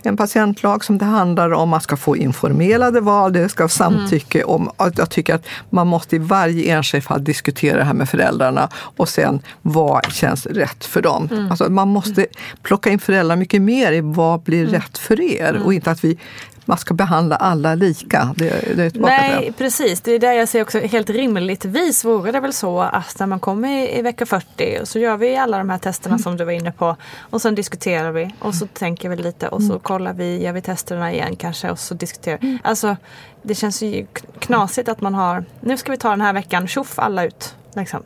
en 0.03 0.17
patientlag 0.17 0.85
som 0.85 0.97
det 0.97 1.05
handlar 1.05 1.51
om. 1.53 1.61
Att 1.61 1.69
man 1.69 1.81
ska 1.81 1.97
få 1.97 2.17
informerade 2.17 3.01
val, 3.01 3.33
det 3.33 3.49
ska 3.49 3.63
vara 3.63 3.69
samtycke. 3.69 4.43
Om, 4.43 4.71
att 4.77 4.97
jag 4.97 5.09
tycker 5.09 5.35
att 5.35 5.45
man 5.69 5.87
måste 5.87 6.15
i 6.15 6.19
varje 6.19 6.75
enskilt 6.75 7.05
fall 7.05 7.23
diskutera 7.23 7.77
det 7.77 7.83
här 7.83 7.93
med 7.93 8.09
föräldrarna 8.09 8.69
och 8.73 9.09
sen 9.09 9.41
vad 9.61 10.11
känns 10.11 10.45
rätt 10.45 10.85
för 10.85 11.01
dem. 11.01 11.47
Alltså 11.49 11.69
man 11.69 11.87
måste 11.87 12.25
plocka 12.61 12.89
in 12.89 12.99
föräldrar 12.99 13.35
mycket 13.35 13.61
mer 13.61 13.91
i 13.91 14.01
vad 14.01 14.41
blir 14.41 14.65
rätt 14.65 14.97
för 14.97 15.21
er 15.21 15.61
och 15.65 15.73
inte 15.73 15.91
att 15.91 16.03
vi 16.03 16.17
man 16.65 16.77
ska 16.77 16.93
behandla 16.93 17.35
alla 17.35 17.75
lika. 17.75 18.33
Det, 18.37 18.75
det 18.75 18.83
är 18.83 18.89
det. 18.89 18.99
Nej, 18.99 19.53
precis. 19.57 20.01
Det 20.01 20.11
är 20.11 20.19
där 20.19 20.33
jag 20.33 20.49
ser 20.49 20.61
också 20.61 20.79
helt 20.79 21.09
rimligtvis 21.09 22.05
vore 22.05 22.31
det 22.31 22.39
väl 22.39 22.53
så 22.53 22.81
att 22.81 23.19
när 23.19 23.27
man 23.27 23.39
kommer 23.39 23.69
i, 23.69 23.99
i 23.99 24.01
vecka 24.01 24.25
40 24.25 24.77
och 24.81 24.87
så 24.87 24.99
gör 24.99 25.17
vi 25.17 25.37
alla 25.37 25.57
de 25.57 25.69
här 25.69 25.77
testerna 25.77 26.17
som 26.17 26.37
du 26.37 26.43
var 26.43 26.51
inne 26.51 26.71
på 26.71 26.95
och 27.19 27.41
sen 27.41 27.55
diskuterar 27.55 28.11
vi 28.11 28.33
och 28.39 28.55
så 28.55 28.67
tänker 28.67 29.09
vi 29.09 29.15
lite 29.15 29.47
och 29.47 29.63
så 29.63 29.79
kollar 29.79 30.13
vi, 30.13 30.43
gör 30.43 30.53
vi 30.53 30.61
testerna 30.61 31.13
igen 31.13 31.35
kanske 31.35 31.71
och 31.71 31.79
så 31.79 31.93
diskuterar 31.93 32.37
vi. 32.41 32.59
Alltså 32.63 32.97
det 33.41 33.55
känns 33.55 33.81
ju 33.81 34.05
knasigt 34.39 34.89
att 34.89 35.01
man 35.01 35.13
har, 35.13 35.45
nu 35.61 35.77
ska 35.77 35.91
vi 35.91 35.97
ta 35.97 36.09
den 36.09 36.21
här 36.21 36.33
veckan, 36.33 36.67
tjoff 36.67 36.99
alla 36.99 37.25
ut. 37.25 37.55
Liksom. 37.75 38.03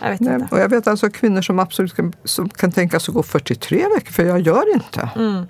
Jag 0.00 0.10
vet 0.10 0.20
Nej, 0.20 0.34
inte. 0.34 0.54
och 0.54 0.60
jag 0.60 0.68
vet 0.68 0.86
alltså 0.86 1.10
kvinnor 1.10 1.42
som 1.42 1.58
absolut 1.58 1.96
kan, 1.96 2.12
som 2.24 2.48
kan 2.48 2.72
tänka 2.72 3.00
sig 3.00 3.12
att 3.12 3.14
gå 3.14 3.22
43 3.22 3.86
veckor, 3.94 4.12
för 4.12 4.24
jag 4.24 4.40
gör 4.40 4.74
inte. 4.74 5.10
Mm. 5.16 5.46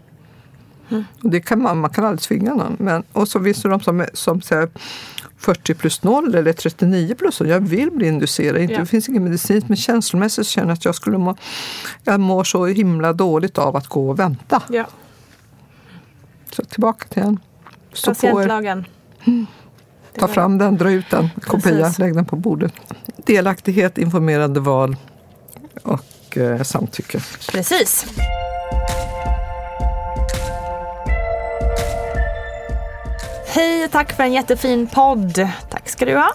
Och 1.22 1.30
det 1.30 1.40
kan 1.40 1.62
man, 1.62 1.78
man 1.78 1.90
kan 1.90 2.04
aldrig 2.04 2.20
tvinga 2.20 2.54
någon. 2.54 2.76
Men, 2.78 3.02
och 3.12 3.28
så 3.28 3.40
finns 3.44 3.62
det 3.62 3.68
de 3.68 3.80
som, 3.80 4.06
som 4.12 4.40
säger 4.42 4.68
40 5.38 5.74
plus 5.74 6.02
0 6.02 6.34
eller 6.34 6.52
39 6.52 7.14
plus 7.14 7.40
0. 7.40 7.48
Jag 7.48 7.60
vill 7.60 7.90
bli 7.90 8.06
inducerad. 8.08 8.60
Inte, 8.62 8.74
Ja. 8.74 8.80
Det 8.80 8.86
finns 8.86 9.08
ingen 9.08 9.24
medicin, 9.24 9.64
men 9.66 9.76
känslomässigt 9.76 10.46
känner 10.46 10.68
jag 10.68 10.74
att 10.74 10.84
jag 10.84 10.94
skulle 10.94 11.18
må, 11.18 11.30
Mm. 11.30 11.36
jag 12.04 12.20
mår 12.20 12.44
så 12.44 12.66
himla 12.66 13.12
dåligt 13.12 13.58
av 13.58 13.76
att 13.76 13.86
gå 13.86 14.08
och 14.08 14.18
vänta. 14.18 14.62
Ja. 14.68 14.74
Mm. 14.78 14.90
Så 16.52 16.64
tillbaka 16.64 17.08
till 17.08 17.22
den. 17.22 17.40
Stå. 17.92 18.10
Patientlagen. 18.10 18.84
Ta 20.18 20.28
fram 20.28 20.58
den, 20.58 20.76
dra 20.76 20.90
ut 20.90 21.10
den, 21.10 21.28
kopia, 21.42 21.92
lägg 21.98 22.14
den 22.14 22.24
på 22.24 22.36
bordet. 22.36 22.72
Delaktighet, 23.16 23.98
informerade 23.98 24.60
val 24.60 24.96
och 25.82 26.38
eh, 26.38 26.62
samtycke. 26.62 27.20
Precis. 27.52 28.06
Hej 33.60 33.84
och 33.84 33.90
tack 33.90 34.12
för 34.12 34.22
en 34.22 34.32
jättefin 34.32 34.86
podd. 34.86 35.48
Tack 35.70 35.88
ska 35.88 36.04
du 36.04 36.16
ha. 36.16 36.32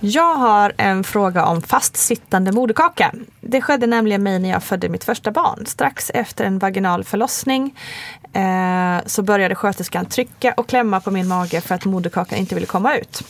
Jag 0.00 0.34
har 0.34 0.72
en 0.76 1.04
fråga 1.04 1.44
om 1.44 1.62
fastsittande 1.62 2.52
moderkaka. 2.52 3.12
Det 3.48 3.60
skedde 3.60 3.86
nämligen 3.86 4.22
mig 4.22 4.38
när 4.38 4.50
jag 4.50 4.62
födde 4.62 4.88
mitt 4.88 5.04
första 5.04 5.30
barn. 5.30 5.66
Strax 5.66 6.10
efter 6.10 6.44
en 6.44 6.58
vaginal 6.58 7.04
förlossning 7.04 7.78
eh, 8.32 9.06
så 9.06 9.22
började 9.22 9.54
sköterskan 9.54 10.06
trycka 10.06 10.54
och 10.56 10.68
klämma 10.68 11.00
på 11.00 11.10
min 11.10 11.28
mage 11.28 11.60
för 11.60 11.74
att 11.74 11.84
moderkakan 11.84 12.38
inte 12.38 12.54
ville 12.54 12.66
komma 12.66 12.96
ut. 12.96 13.22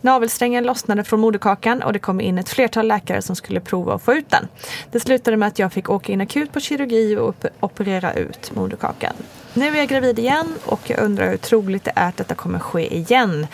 Navelsträngen 0.00 0.64
lossnade 0.64 1.04
från 1.04 1.20
moderkakan 1.20 1.82
och 1.82 1.92
det 1.92 1.98
kom 1.98 2.20
in 2.20 2.38
ett 2.38 2.48
flertal 2.48 2.86
läkare 2.88 3.22
som 3.22 3.36
skulle 3.36 3.60
prova 3.60 3.94
att 3.94 4.02
få 4.02 4.14
ut 4.14 4.30
den. 4.30 4.48
Det 4.90 5.00
slutade 5.00 5.36
med 5.36 5.48
att 5.48 5.58
jag 5.58 5.72
fick 5.72 5.90
åka 5.90 6.12
in 6.12 6.20
akut 6.20 6.52
på 6.52 6.60
kirurgi 6.60 7.16
och 7.16 7.28
op- 7.28 7.46
operera 7.60 8.12
ut 8.12 8.54
moderkakan. 8.54 9.12
Nu 9.54 9.68
är 9.68 9.76
jag 9.76 9.88
gravid 9.88 10.18
igen 10.18 10.54
och 10.64 10.80
jag 10.90 10.98
undrar 10.98 11.30
hur 11.30 11.36
troligt 11.36 11.84
det 11.84 11.92
är 11.96 12.08
att 12.08 12.16
detta 12.16 12.34
kommer 12.34 12.58
ske 12.58 12.96
igen. 12.96 13.46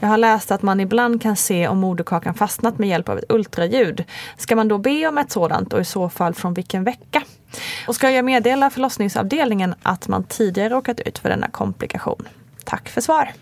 Jag 0.00 0.08
har 0.08 0.16
läst 0.16 0.50
att 0.50 0.62
man 0.62 0.80
ibland 0.80 1.22
kan 1.22 1.36
se 1.36 1.68
om 1.68 1.78
moderkakan 1.78 2.34
fastnat 2.34 2.78
med 2.78 2.88
hjälp 2.88 3.08
av 3.08 3.18
ett 3.18 3.24
ultraljud. 3.28 4.04
Ska 4.36 4.56
man 4.56 4.68
då 4.68 4.78
be 4.78 5.06
om 5.06 5.18
ett 5.18 5.30
sådant 5.30 5.61
och 5.72 5.80
i 5.80 5.84
så 5.84 6.08
fall 6.08 6.34
från 6.34 6.54
vilken 6.54 6.84
vecka? 6.84 7.22
Och 7.88 7.94
ska 7.94 8.10
jag 8.10 8.24
meddela 8.24 8.70
förlossningsavdelningen 8.70 9.74
att 9.82 10.08
man 10.08 10.24
tidigare 10.24 10.68
råkat 10.68 11.00
ut 11.00 11.18
för 11.18 11.28
denna 11.28 11.48
komplikation? 11.48 12.28
Tack 12.64 12.88
för 12.88 13.00
svar. 13.00 13.32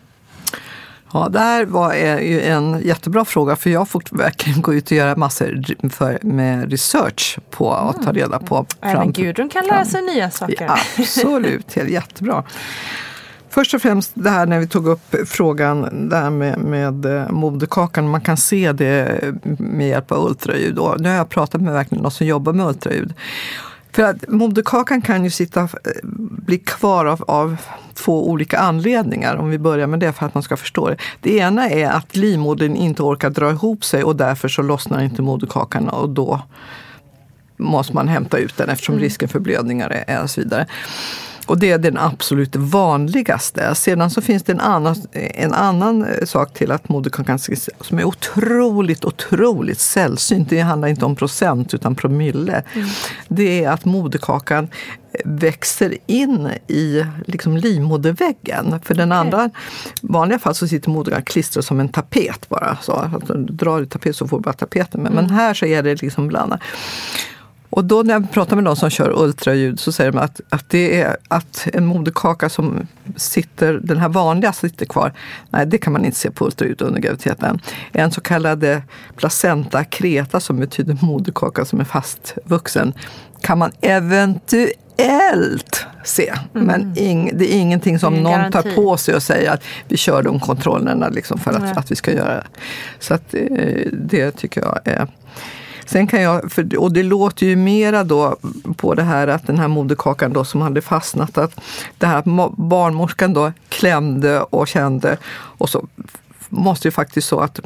Ja, 1.12 1.28
det 1.28 1.38
här 1.38 1.64
var 1.64 1.94
ju 1.94 2.40
en 2.40 2.80
jättebra 2.84 3.24
fråga 3.24 3.56
för 3.56 3.70
jag 3.70 3.88
får 3.88 4.02
verkligen 4.10 4.62
gå 4.62 4.74
ut 4.74 4.84
och 4.86 4.92
göra 4.96 5.16
massor 5.16 5.64
för, 5.90 6.18
med 6.22 6.70
research 6.70 7.38
på 7.50 7.72
att 7.74 8.02
ta 8.02 8.12
reda 8.12 8.38
på. 8.38 8.66
Även 8.80 8.96
fram- 8.96 9.12
Gudrun 9.12 9.48
kan 9.48 9.66
lära 9.66 9.84
sig 9.84 10.02
nya 10.02 10.30
saker. 10.30 10.64
Ja, 10.64 10.78
absolut, 10.98 11.74
helt 11.74 11.90
jättebra. 11.90 12.44
Först 13.50 13.74
och 13.74 13.82
främst 13.82 14.12
det 14.14 14.30
här 14.30 14.46
när 14.46 14.58
vi 14.58 14.66
tog 14.66 14.86
upp 14.86 15.14
frågan 15.26 16.08
där 16.08 16.30
med, 16.30 16.58
med 16.58 17.04
eh, 17.04 17.30
moderkakan. 17.30 18.08
Man 18.08 18.20
kan 18.20 18.36
se 18.36 18.72
det 18.72 19.20
med 19.58 19.88
hjälp 19.88 20.12
av 20.12 20.26
ultraljud. 20.26 20.78
Och 20.78 21.00
nu 21.00 21.08
har 21.08 21.16
jag 21.16 21.28
pratat 21.28 21.60
med 21.60 21.72
verkligen 21.72 22.02
någon 22.02 22.10
som 22.10 22.26
jobbar 22.26 22.52
med 22.52 22.66
ultraljud. 22.66 23.14
För 23.92 24.02
att 24.02 24.28
moderkakan 24.28 25.02
kan 25.02 25.24
ju 25.24 25.30
sitta, 25.30 25.60
eh, 25.60 25.68
bli 26.46 26.58
kvar 26.58 27.06
av, 27.06 27.24
av 27.26 27.56
två 27.94 28.30
olika 28.30 28.58
anledningar. 28.58 29.36
Om 29.36 29.50
vi 29.50 29.58
börjar 29.58 29.86
med 29.86 30.00
det 30.00 30.12
för 30.12 30.26
att 30.26 30.34
man 30.34 30.42
ska 30.42 30.56
förstå 30.56 30.88
det. 30.88 30.96
Det 31.20 31.36
ena 31.36 31.70
är 31.70 31.90
att 31.90 32.16
livmodern 32.16 32.76
inte 32.76 33.02
orkar 33.02 33.30
dra 33.30 33.50
ihop 33.50 33.84
sig 33.84 34.04
och 34.04 34.16
därför 34.16 34.48
så 34.48 34.62
lossnar 34.62 35.02
inte 35.02 35.22
moderkakan 35.22 35.88
och 35.88 36.08
då 36.08 36.42
måste 37.56 37.94
man 37.94 38.08
hämta 38.08 38.38
ut 38.38 38.56
den 38.56 38.68
eftersom 38.68 38.98
risken 38.98 39.28
för 39.28 39.40
blödningar 39.40 39.90
är, 39.90 40.04
är 40.06 40.22
och 40.22 40.30
så 40.30 40.40
vidare. 40.40 40.66
Och 41.50 41.58
det 41.58 41.70
är 41.70 41.78
den 41.78 41.98
absolut 41.98 42.56
vanligaste. 42.56 43.74
Sedan 43.74 44.10
så 44.10 44.20
finns 44.20 44.42
det 44.42 44.52
en 44.52 44.60
annan, 44.60 44.96
en 45.12 45.52
annan 45.52 46.04
eh, 46.04 46.24
sak 46.24 46.54
till 46.54 46.72
att 46.72 46.88
moderkakan 46.88 47.38
som 47.80 47.98
är 47.98 48.04
otroligt, 48.04 49.04
otroligt 49.04 49.78
sällsynt. 49.80 50.50
Det 50.50 50.60
handlar 50.60 50.88
inte 50.88 51.04
om 51.04 51.16
procent 51.16 51.74
utan 51.74 51.94
promille. 51.94 52.62
Det 53.28 53.64
är 53.64 53.70
att 53.70 53.84
moderkakan 53.84 54.68
växer 55.24 55.96
in 56.06 56.50
i 56.66 57.04
liksom 57.26 57.56
livmoderväggen. 57.56 58.80
För 58.84 58.94
den 58.94 59.12
andra, 59.12 59.44
i 59.46 59.50
vanliga 60.00 60.38
fall 60.38 60.54
så 60.54 60.68
sitter 60.68 60.90
moderkakan 60.90 61.24
klistrad 61.24 61.64
som 61.64 61.80
en 61.80 61.88
tapet 61.88 62.48
bara. 62.48 62.78
Så 62.82 62.92
att 62.92 63.26
du 63.26 63.44
drar 63.44 63.82
i 63.82 63.86
tapet 63.86 64.16
så 64.16 64.28
får 64.28 64.36
du 64.38 64.42
bara 64.42 64.52
tapeten 64.52 65.02
med. 65.02 65.12
Men 65.12 65.30
här 65.30 65.54
så 65.54 65.66
är 65.66 65.82
det 65.82 66.02
liksom 66.02 66.28
blandat. 66.28 66.60
Och 67.70 67.84
då 67.84 68.02
när 68.02 68.14
jag 68.14 68.30
pratar 68.30 68.56
med 68.56 68.64
någon 68.64 68.76
som 68.76 68.90
kör 68.90 69.22
ultraljud 69.22 69.80
så 69.80 69.92
säger 69.92 70.12
de 70.12 70.18
att, 70.18 70.40
att 70.48 70.64
det 70.68 71.00
är 71.00 71.16
att 71.28 71.68
en 71.72 71.86
moderkaka 71.86 72.48
som 72.48 72.86
sitter, 73.16 73.80
den 73.82 73.98
här 73.98 74.08
vanliga 74.08 74.52
sitter 74.52 74.86
kvar. 74.86 75.12
Nej, 75.50 75.66
det 75.66 75.78
kan 75.78 75.92
man 75.92 76.04
inte 76.04 76.18
se 76.18 76.30
på 76.30 76.44
ultraljud 76.44 76.82
under 76.82 77.00
graviditeten. 77.00 77.60
En 77.92 78.12
så 78.12 78.20
kallad 78.20 78.64
eh, 78.64 78.78
placenta 79.16 79.84
creta 79.84 80.40
som 80.40 80.60
betyder 80.60 80.98
moderkaka 81.02 81.64
som 81.64 81.80
är 81.80 81.84
fastvuxen 81.84 82.92
kan 83.40 83.58
man 83.58 83.72
eventuellt 83.80 85.86
se. 86.04 86.32
Men 86.52 86.92
ing, 86.96 87.30
det 87.34 87.54
är 87.54 87.58
ingenting 87.58 87.98
som 87.98 88.14
Ingen 88.14 88.24
någon 88.24 88.32
garanti. 88.32 88.62
tar 88.62 88.74
på 88.74 88.96
sig 88.96 89.14
och 89.14 89.22
säger 89.22 89.50
att 89.50 89.62
vi 89.88 89.96
kör 89.96 90.22
de 90.22 90.40
kontrollerna 90.40 91.08
liksom 91.08 91.38
för 91.38 91.50
att, 91.50 91.76
att 91.76 91.90
vi 91.90 91.96
ska 91.96 92.12
göra 92.12 92.34
det. 92.34 92.46
Så 92.98 93.14
att, 93.14 93.34
eh, 93.34 93.86
det 93.92 94.30
tycker 94.30 94.60
jag 94.60 94.78
är 94.84 95.06
Sen 95.90 96.06
kan 96.06 96.22
jag, 96.22 96.52
för, 96.52 96.78
och 96.78 96.92
det 96.92 97.02
låter 97.02 97.46
ju 97.46 97.56
mera 97.56 98.04
då 98.04 98.36
på 98.76 98.94
det 98.94 99.02
här 99.02 99.28
att 99.28 99.46
den 99.46 99.58
här 99.58 99.68
moderkakan 99.68 100.32
då 100.32 100.44
som 100.44 100.60
hade 100.60 100.80
fastnat, 100.80 101.38
att 101.38 101.60
det 101.98 102.06
här 102.06 102.18
att 102.18 102.56
barnmorskan 102.56 103.32
då 103.32 103.52
klämde 103.68 104.40
och 104.40 104.68
kände 104.68 105.18
och 105.32 105.68
så 105.68 105.86
måste 106.48 106.88
ju 106.88 106.92
faktiskt 106.92 107.28
så 107.28 107.40
att 107.40 107.60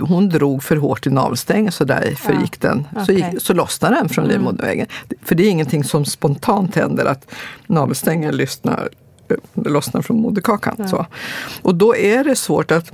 hon 0.00 0.28
drog 0.28 0.62
för 0.62 0.76
hårt 0.76 1.06
i 1.06 1.10
navelsträngen 1.10 1.72
så 1.72 1.84
där 1.84 2.14
förgick 2.16 2.60
den. 2.60 2.86
Så, 3.06 3.12
gick, 3.12 3.24
så 3.38 3.52
lossnade 3.52 3.94
den 3.94 4.08
från 4.08 4.28
livmoderväggen. 4.28 4.86
För 5.22 5.34
det 5.34 5.42
är 5.42 5.50
ingenting 5.50 5.84
som 5.84 6.04
spontant 6.04 6.74
händer 6.74 7.04
att 7.04 7.30
navelsträngen 7.66 8.36
lyssnar, 8.36 8.88
eh, 9.28 9.36
lossnar 9.64 10.02
från 10.02 10.20
moderkakan. 10.20 10.88
Så. 10.88 11.06
Och 11.62 11.74
då 11.74 11.96
är 11.96 12.24
det 12.24 12.36
svårt 12.36 12.70
att, 12.70 12.92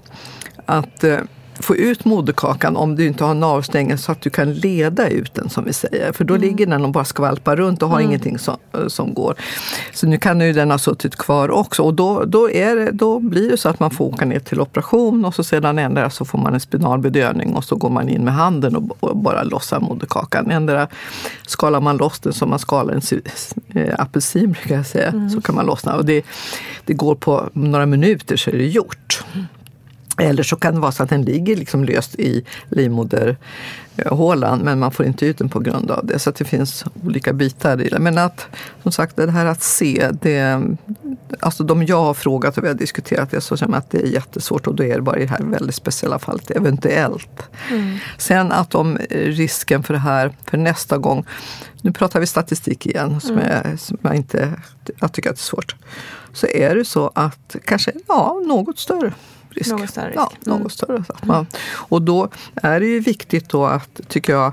att 0.66 1.04
eh, 1.04 1.18
få 1.64 1.76
ut 1.76 2.04
moderkakan 2.04 2.76
om 2.76 2.96
du 2.96 3.06
inte 3.06 3.24
har 3.24 3.34
navelsträngen 3.34 3.98
så 3.98 4.12
att 4.12 4.20
du 4.20 4.30
kan 4.30 4.52
leda 4.52 5.08
ut 5.08 5.34
den 5.34 5.50
som 5.50 5.64
vi 5.64 5.72
säger. 5.72 6.12
För 6.12 6.24
då 6.24 6.36
ligger 6.36 6.66
den 6.66 6.84
och 6.84 6.90
bara 6.90 7.04
skvalpar 7.04 7.56
runt 7.56 7.82
och 7.82 7.88
har 7.88 8.00
ingenting 8.00 8.38
som, 8.38 8.56
som 8.86 9.14
går. 9.14 9.34
Så 9.92 10.06
nu 10.06 10.18
kan 10.18 10.40
ju 10.40 10.52
den 10.52 10.70
ha 10.70 10.78
suttit 10.78 11.16
kvar 11.16 11.50
också 11.50 11.82
och 11.82 11.94
då, 11.94 12.24
då, 12.24 12.50
är 12.50 12.76
det, 12.76 12.90
då 12.90 13.18
blir 13.20 13.50
det 13.50 13.56
så 13.56 13.68
att 13.68 13.80
man 13.80 13.90
får 13.90 14.04
åka 14.04 14.24
ner 14.24 14.38
till 14.40 14.60
operation 14.60 15.24
och 15.24 15.34
så 15.34 15.44
sedan 15.44 15.78
ändra 15.78 16.10
så 16.10 16.24
får 16.24 16.38
man 16.38 16.54
en 16.54 16.60
spinalbedövning 16.60 17.54
och 17.54 17.64
så 17.64 17.76
går 17.76 17.90
man 17.90 18.08
in 18.08 18.24
med 18.24 18.34
handen 18.34 18.76
och, 18.76 18.96
och 19.00 19.16
bara 19.16 19.42
lossar 19.42 19.80
moderkakan. 19.80 20.50
Ändra 20.50 20.88
skalar 21.46 21.80
man 21.80 21.96
loss 21.96 22.20
den 22.20 22.32
som 22.32 22.50
man 22.50 22.58
skalar 22.58 22.94
en 22.94 23.22
eh, 23.74 23.94
apelsin 23.98 24.52
brukar 24.52 24.76
jag 24.76 24.86
säga, 24.86 25.30
så 25.34 25.40
kan 25.40 25.54
man 25.54 25.66
lossna. 25.66 25.96
Och 25.96 26.04
det, 26.04 26.24
det 26.84 26.92
går 26.92 27.14
på 27.14 27.48
några 27.52 27.86
minuter 27.86 28.36
så 28.36 28.50
är 28.50 28.58
det 28.58 28.66
gjort. 28.66 29.24
Eller 30.18 30.42
så 30.42 30.56
kan 30.56 30.74
det 30.74 30.80
vara 30.80 30.92
så 30.92 31.02
att 31.02 31.08
den 31.08 31.22
ligger 31.22 31.56
liksom 31.56 31.84
löst 31.84 32.14
i 32.14 32.44
livmoderhålan 32.68 34.58
men 34.58 34.78
man 34.78 34.90
får 34.90 35.06
inte 35.06 35.26
ut 35.26 35.38
den 35.38 35.48
på 35.48 35.60
grund 35.60 35.90
av 35.90 36.06
det. 36.06 36.18
Så 36.18 36.30
det 36.30 36.44
finns 36.44 36.84
olika 37.04 37.32
bitar 37.32 37.80
i 37.80 37.88
det. 37.88 37.98
Men 37.98 38.18
att, 38.18 38.46
som 38.82 38.92
sagt, 38.92 39.16
det 39.16 39.30
här 39.30 39.46
att 39.46 39.62
se, 39.62 40.10
det, 40.22 40.62
alltså 41.40 41.64
de 41.64 41.82
jag 41.82 42.02
har 42.02 42.14
frågat 42.14 42.58
och 42.58 42.64
vi 42.64 42.68
har 42.68 42.74
diskuterat 42.74 43.30
det 43.30 43.40
så 43.40 43.56
känner 43.56 43.72
jag 43.72 43.78
att 43.78 43.90
det 43.90 44.02
är 44.02 44.06
jättesvårt 44.06 44.66
och 44.66 44.74
då 44.74 44.84
är 44.84 44.94
det 44.94 45.02
bara 45.02 45.18
i 45.18 45.26
det 45.26 45.30
här 45.30 45.42
väldigt 45.42 45.74
speciella 45.74 46.18
fallet 46.18 46.50
eventuellt. 46.50 47.42
Sen 48.18 48.52
att 48.52 48.74
om 48.74 48.98
risken 49.10 49.82
för 49.82 49.94
det 49.94 50.00
här 50.00 50.32
för 50.44 50.58
nästa 50.58 50.98
gång, 50.98 51.26
nu 51.82 51.92
pratar 51.92 52.20
vi 52.20 52.26
statistik 52.26 52.86
igen 52.86 53.20
som, 53.20 53.38
är, 53.38 53.76
som 53.76 53.98
jag 54.02 54.14
inte, 54.16 54.52
jag 55.00 55.12
tycker 55.12 55.30
att 55.30 55.36
det 55.36 55.40
är 55.40 55.44
svårt. 55.44 55.76
Så 56.32 56.46
är 56.46 56.74
det 56.74 56.84
så 56.84 57.12
att 57.14 57.56
kanske, 57.64 57.92
ja, 58.08 58.42
något 58.46 58.78
större 58.78 59.12
risk. 59.54 59.70
Något 59.70 59.90
större 59.90 60.06
risk. 60.06 60.16
Ja, 60.16 60.32
något 60.44 60.72
större. 60.72 61.04
Så 61.08 61.14
man, 61.26 61.46
och 61.72 62.02
då 62.02 62.28
är 62.54 62.80
det 62.80 62.86
ju 62.86 63.00
viktigt 63.00 63.48
då 63.48 63.66
att, 63.66 64.00
tycker 64.08 64.32
jag, 64.32 64.52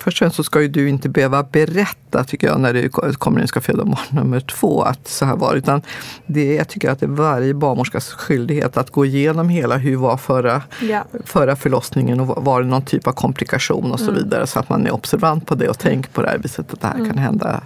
Först 0.00 0.14
och 0.14 0.18
främst 0.18 0.36
så 0.36 0.42
ska 0.44 0.62
ju 0.62 0.68
du 0.68 0.88
inte 0.88 1.08
behöva 1.08 1.42
berätta, 1.42 2.24
tycker 2.24 2.46
jag, 2.46 2.60
när 2.60 2.72
du 2.74 2.88
kommer 2.88 3.38
in 3.38 3.42
och 3.42 3.48
ska 3.48 3.60
föda 3.60 3.84
barn 3.84 3.98
nummer 4.10 4.40
två, 4.40 4.82
att 4.82 5.08
så 5.08 5.24
här 5.24 5.36
var 5.36 5.52
det. 5.52 5.58
Utan 5.58 5.82
det, 6.26 6.54
jag 6.54 6.68
tycker 6.68 6.90
att 6.90 7.00
det 7.00 7.06
är 7.06 7.10
varje 7.10 7.54
barnmorskas 7.54 8.08
skyldighet 8.12 8.76
att 8.76 8.90
gå 8.90 9.04
igenom 9.06 9.48
hela 9.48 9.76
hur 9.76 9.96
var 9.96 10.16
förra, 10.16 10.62
Ja. 10.82 11.04
förra 11.24 11.56
förlossningen 11.56 12.20
och 12.20 12.44
var- 12.44 12.62
det 12.62 12.68
någon 12.68 12.84
typ 12.84 13.06
av 13.06 13.12
komplikation 13.12 13.92
och 13.92 14.00
så 14.00 14.10
vidare. 14.12 14.46
Så 14.46 14.58
att 14.58 14.68
man 14.68 14.86
är 14.86 14.90
observant 14.94 15.46
på 15.46 15.54
det 15.54 15.68
och 15.68 15.78
tänker 15.78 16.10
på 16.10 16.22
det 16.22 16.28
här 16.28 16.38
viset 16.38 16.72
att 16.72 16.80
det 16.80 16.86
här 16.86 17.06
kan 17.06 17.18
hända, 17.18 17.60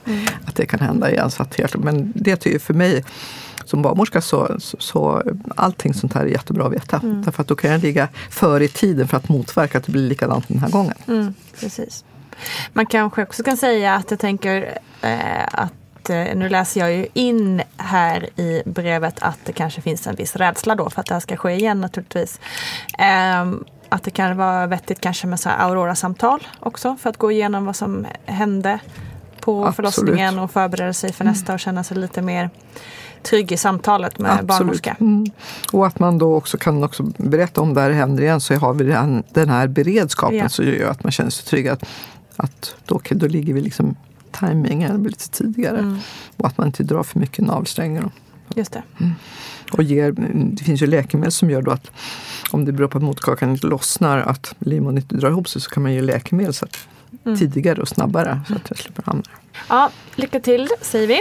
att 0.44 0.54
det 0.56 0.66
kan 0.66 0.80
hända 0.80 1.10
igen. 1.10 1.30
Så 1.30 1.42
att 1.42 1.58
men 1.78 2.12
det 2.16 2.36
tycker 2.36 2.58
för 2.58 2.74
mig 2.74 3.04
som 3.66 3.82
barnmorska 3.82 4.20
så, 4.20 4.56
så, 4.58 4.76
så 4.80 5.22
allting 5.56 5.94
sånt 5.94 6.12
här 6.12 6.20
är 6.20 6.26
jättebra 6.26 6.66
att 6.66 6.72
veta. 6.72 7.00
Därför 7.02 7.42
att 7.42 7.48
då 7.48 7.54
kan 7.54 7.70
jag 7.70 7.82
ligga 7.82 8.08
före 8.30 8.64
i 8.64 8.68
tiden 8.68 9.08
för 9.08 9.16
att 9.16 9.28
motverka 9.28 9.78
att 9.78 9.84
det 9.84 9.92
blir 9.92 10.08
likadant 10.08 10.48
den 10.48 10.58
här 10.58 10.70
gången. 10.70 10.94
Mm, 11.06 11.34
precis. 11.60 12.04
Man 12.72 12.86
kanske 12.86 13.22
också 13.22 13.42
kan 13.42 13.56
säga 13.56 13.94
att 13.94 14.10
jag 14.10 14.20
tänker 14.20 14.78
eh, 15.02 15.46
att 15.52 16.10
eh, 16.10 16.24
nu 16.34 16.48
läser 16.48 16.80
jag 16.80 16.92
ju 16.92 17.06
in 17.14 17.62
här 17.76 18.40
i 18.40 18.62
brevet 18.66 19.22
att 19.22 19.38
det 19.44 19.52
kanske 19.52 19.80
finns 19.80 20.06
en 20.06 20.14
viss 20.14 20.36
rädsla 20.36 20.74
då 20.74 20.90
för 20.90 21.00
att 21.00 21.06
det 21.06 21.14
här 21.14 21.20
ska 21.20 21.36
ske 21.36 21.52
igen 21.52 21.80
naturligtvis. 21.80 22.40
Ehm, 22.98 23.64
att 23.88 24.02
det 24.02 24.10
kan 24.10 24.36
vara 24.36 24.66
vettigt 24.66 25.00
kanske 25.00 25.26
med 25.26 25.40
så 25.40 25.48
här 25.48 25.58
Aurora-samtal 25.58 26.46
också 26.60 26.96
för 27.00 27.10
att 27.10 27.16
gå 27.16 27.30
igenom 27.30 27.66
vad 27.66 27.76
som 27.76 28.06
hände 28.24 28.78
på 29.40 29.66
Absolut. 29.66 29.76
förlossningen 29.76 30.38
och 30.38 30.50
förbereda 30.50 30.92
sig 30.92 31.12
för 31.12 31.24
nästa 31.24 31.54
och 31.54 31.60
känna 31.60 31.84
sig 31.84 31.96
lite 31.96 32.22
mer 32.22 32.50
trygg 33.26 33.52
i 33.52 33.56
samtalet 33.56 34.18
med 34.18 34.46
barnmorska. 34.46 34.96
Mm. 35.00 35.26
Och 35.72 35.86
att 35.86 35.98
man 35.98 36.18
då 36.18 36.34
också 36.34 36.58
kan 36.58 36.84
också 36.84 37.02
berätta 37.16 37.60
om 37.60 37.74
det 37.74 37.80
här 37.80 37.90
händer 37.90 38.22
igen 38.22 38.40
så 38.40 38.54
har 38.54 38.74
vi 38.74 38.84
den, 38.84 39.22
den 39.32 39.48
här 39.48 39.68
beredskapen 39.68 40.38
ja. 40.38 40.48
så 40.48 40.62
gör 40.62 40.90
att 40.90 41.04
man 41.04 41.12
känner 41.12 41.30
sig 41.30 41.44
trygg. 41.44 41.68
Att, 41.68 41.84
att 42.36 42.74
då, 42.84 43.00
då 43.10 43.26
ligger 43.26 43.54
vi 43.54 43.60
liksom 43.60 43.96
tajmingen 44.30 45.02
lite 45.02 45.30
tidigare. 45.30 45.78
Mm. 45.78 45.98
Och 46.36 46.46
att 46.46 46.58
man 46.58 46.66
inte 46.66 46.82
drar 46.82 47.02
för 47.02 47.18
mycket 47.18 47.44
navelsträngar. 47.44 48.10
Just 48.54 48.72
det. 48.72 48.82
Mm. 49.00 49.14
Och 49.72 49.82
ger, 49.82 50.12
det 50.56 50.64
finns 50.64 50.82
ju 50.82 50.86
läkemedel 50.86 51.32
som 51.32 51.50
gör 51.50 51.62
då 51.62 51.70
att 51.70 51.90
om 52.50 52.64
det 52.64 52.72
beror 52.72 52.88
på 52.88 52.98
att 52.98 53.04
moderkakan 53.04 53.50
inte 53.50 53.66
lossnar, 53.66 54.18
att 54.18 54.54
livmodern 54.58 54.98
inte 54.98 55.16
drar 55.16 55.30
ihop 55.30 55.48
sig, 55.48 55.62
så 55.62 55.70
kan 55.70 55.82
man 55.82 55.92
ge 55.92 56.00
läkemedel 56.00 56.54
så 56.54 56.64
att, 56.64 56.78
mm. 57.24 57.38
tidigare 57.38 57.80
och 57.80 57.88
snabbare 57.88 58.40
så 58.48 58.54
att 58.54 58.66
jag 58.68 58.78
slipper 58.78 59.02
hamna 59.02 59.22
Ja, 59.68 59.90
lycka 60.16 60.40
till 60.40 60.68
säger 60.82 61.06
vi. 61.06 61.20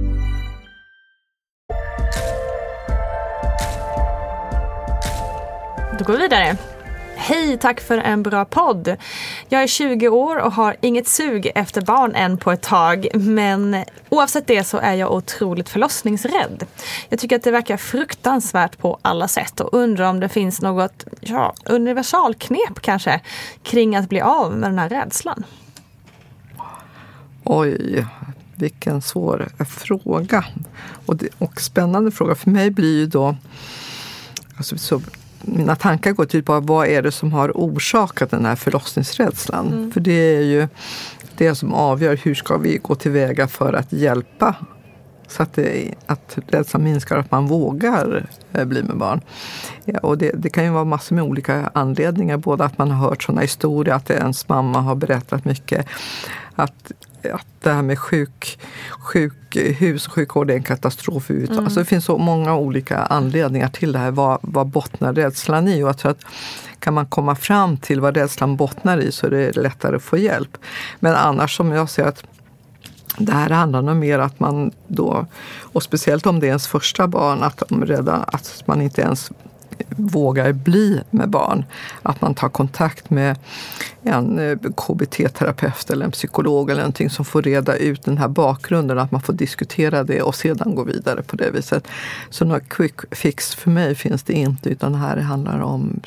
Då 6.01 6.05
går 6.05 6.13
vi 6.13 6.19
vidare. 6.19 6.57
Hej, 7.15 7.57
tack 7.57 7.81
för 7.81 7.97
en 7.97 8.23
bra 8.23 8.45
podd. 8.45 8.95
Jag 9.49 9.63
är 9.63 9.67
20 9.67 10.07
år 10.07 10.37
och 10.37 10.53
har 10.53 10.75
inget 10.81 11.07
sug 11.07 11.51
efter 11.55 11.81
barn 11.81 12.15
än 12.15 12.37
på 12.37 12.51
ett 12.51 12.61
tag. 12.61 13.07
Men 13.13 13.83
oavsett 14.09 14.47
det 14.47 14.63
så 14.63 14.77
är 14.77 14.93
jag 14.93 15.13
otroligt 15.13 15.69
förlossningsrädd. 15.69 16.65
Jag 17.09 17.19
tycker 17.19 17.35
att 17.35 17.43
det 17.43 17.51
verkar 17.51 17.77
fruktansvärt 17.77 18.77
på 18.77 18.99
alla 19.01 19.27
sätt 19.27 19.59
och 19.59 19.73
undrar 19.73 20.09
om 20.09 20.19
det 20.19 20.29
finns 20.29 20.61
något 20.61 21.05
ja, 21.19 21.53
universalknep 21.65 22.81
kanske 22.81 23.21
kring 23.63 23.95
att 23.95 24.09
bli 24.09 24.21
av 24.21 24.57
med 24.57 24.69
den 24.69 24.79
här 24.79 24.89
rädslan. 24.89 25.43
Oj, 27.43 28.05
vilken 28.55 29.01
svår 29.01 29.47
fråga. 29.65 30.45
Och, 31.05 31.15
det, 31.15 31.27
och 31.37 31.61
spännande 31.61 32.11
fråga 32.11 32.35
för 32.35 32.49
mig 32.49 32.71
blir 32.71 32.97
ju 32.97 33.05
då 33.05 33.35
alltså, 34.57 34.77
så 34.77 35.01
mina 35.41 35.75
tankar 35.75 36.11
går 36.11 36.25
till 36.25 36.43
på 36.43 36.59
vad 36.59 36.87
är 36.87 37.01
det 37.01 37.11
som 37.11 37.33
har 37.33 37.51
orsakat 37.55 38.31
den 38.31 38.45
här 38.45 38.55
förlossningsrädslan. 38.55 39.67
Mm. 39.67 39.91
För 39.91 39.99
det 39.99 40.35
är 40.35 40.41
ju 40.41 40.67
det 41.37 41.55
som 41.55 41.73
avgör 41.73 42.19
hur 42.23 42.35
ska 42.35 42.57
vi 42.57 42.77
gå 42.77 42.95
tillväga 42.95 43.47
för 43.47 43.73
att 43.73 43.93
hjälpa 43.93 44.55
så 45.31 45.43
att, 45.43 45.53
det, 45.53 45.93
att 46.05 46.37
rädslan 46.47 46.83
minskar 46.83 47.15
och 47.15 47.21
att 47.21 47.31
man 47.31 47.47
vågar 47.47 48.25
eh, 48.53 48.65
bli 48.65 48.83
med 48.83 48.97
barn. 48.97 49.21
Ja, 49.85 49.99
och 49.99 50.17
det, 50.17 50.31
det, 50.35 50.49
kan 50.49 50.63
ju 50.63 50.69
vara 50.69 50.85
massor 50.85 51.15
med 51.15 51.23
olika 51.23 51.71
anledningar. 51.73 52.37
Både 52.37 52.63
att 52.63 52.77
man 52.77 52.91
har 52.91 53.09
hört 53.09 53.23
sådana 53.23 53.41
historier, 53.41 53.93
att 53.93 54.09
ens 54.09 54.49
mamma 54.49 54.81
har 54.81 54.95
berättat 54.95 55.45
mycket. 55.45 55.85
Att 56.55 56.91
att 57.29 57.45
det 57.61 57.71
här 57.71 57.81
med 57.81 57.99
sjuk, 57.99 58.59
sjukhus 58.99 60.07
och 60.07 60.13
sjukvård 60.13 60.51
är 60.51 60.55
en 60.55 60.63
katastrof. 60.63 61.29
Mm. 61.29 61.59
Alltså 61.59 61.79
det 61.79 61.85
finns 61.85 62.05
så 62.05 62.17
många 62.17 62.55
olika 62.55 62.97
anledningar 62.97 63.69
till 63.69 63.91
det 63.91 63.99
här. 63.99 64.11
Vad, 64.11 64.39
vad 64.41 64.67
bottnar 64.67 65.13
rädslan 65.13 65.67
i? 65.67 65.83
Och 65.83 65.87
jag 65.87 65.97
tror 65.97 66.11
att 66.11 66.25
kan 66.79 66.93
man 66.93 67.05
komma 67.05 67.35
fram 67.35 67.77
till 67.77 68.01
vad 68.01 68.17
rädslan 68.17 68.55
bottnar 68.55 68.97
i 68.97 69.11
så 69.11 69.27
är 69.27 69.31
det 69.31 69.55
lättare 69.55 69.95
att 69.95 70.03
få 70.03 70.17
hjälp. 70.17 70.57
Men 70.99 71.15
annars 71.15 71.57
som 71.57 71.71
jag 71.71 71.89
ser 71.89 72.03
att 72.03 72.23
det 73.17 73.31
här 73.31 73.49
handlar 73.49 73.81
nog 73.81 73.95
mer 73.95 74.19
att 74.19 74.39
man 74.39 74.71
då, 74.87 75.25
och 75.61 75.83
speciellt 75.83 76.25
om 76.25 76.39
det 76.39 76.45
är 76.45 76.47
ens 76.47 76.67
första 76.67 77.07
barn, 77.07 77.43
att, 77.43 77.63
de 77.69 77.85
redan, 77.85 78.23
att 78.27 78.63
man 78.65 78.81
inte 78.81 79.01
ens 79.01 79.31
vågar 79.89 80.53
bli 80.53 81.01
med 81.09 81.29
barn. 81.29 81.65
Att 82.01 82.21
man 82.21 82.33
tar 82.33 82.49
kontakt 82.49 83.09
med 83.09 83.37
en 84.03 84.39
eh, 84.39 84.57
KBT-terapeut 84.57 85.91
eller 85.91 86.05
en 86.05 86.11
psykolog 86.11 86.69
eller 86.69 86.81
någonting 86.81 87.09
som 87.09 87.25
får 87.25 87.41
reda 87.41 87.75
ut 87.75 88.03
den 88.03 88.17
här 88.17 88.27
bakgrunden, 88.27 88.99
att 88.99 89.11
man 89.11 89.21
får 89.21 89.33
diskutera 89.33 90.03
det 90.03 90.21
och 90.21 90.35
sedan 90.35 90.75
gå 90.75 90.83
vidare 90.83 91.23
på 91.23 91.35
det 91.35 91.51
viset. 91.51 91.87
Så 92.29 92.45
några 92.45 92.59
quick 92.59 92.99
fix 93.11 93.55
för 93.55 93.69
mig 93.69 93.95
finns 93.95 94.23
det 94.23 94.33
inte, 94.33 94.69
utan 94.69 94.91
det 94.91 94.97
här 94.97 95.17
handlar 95.17 95.59
om, 95.59 95.99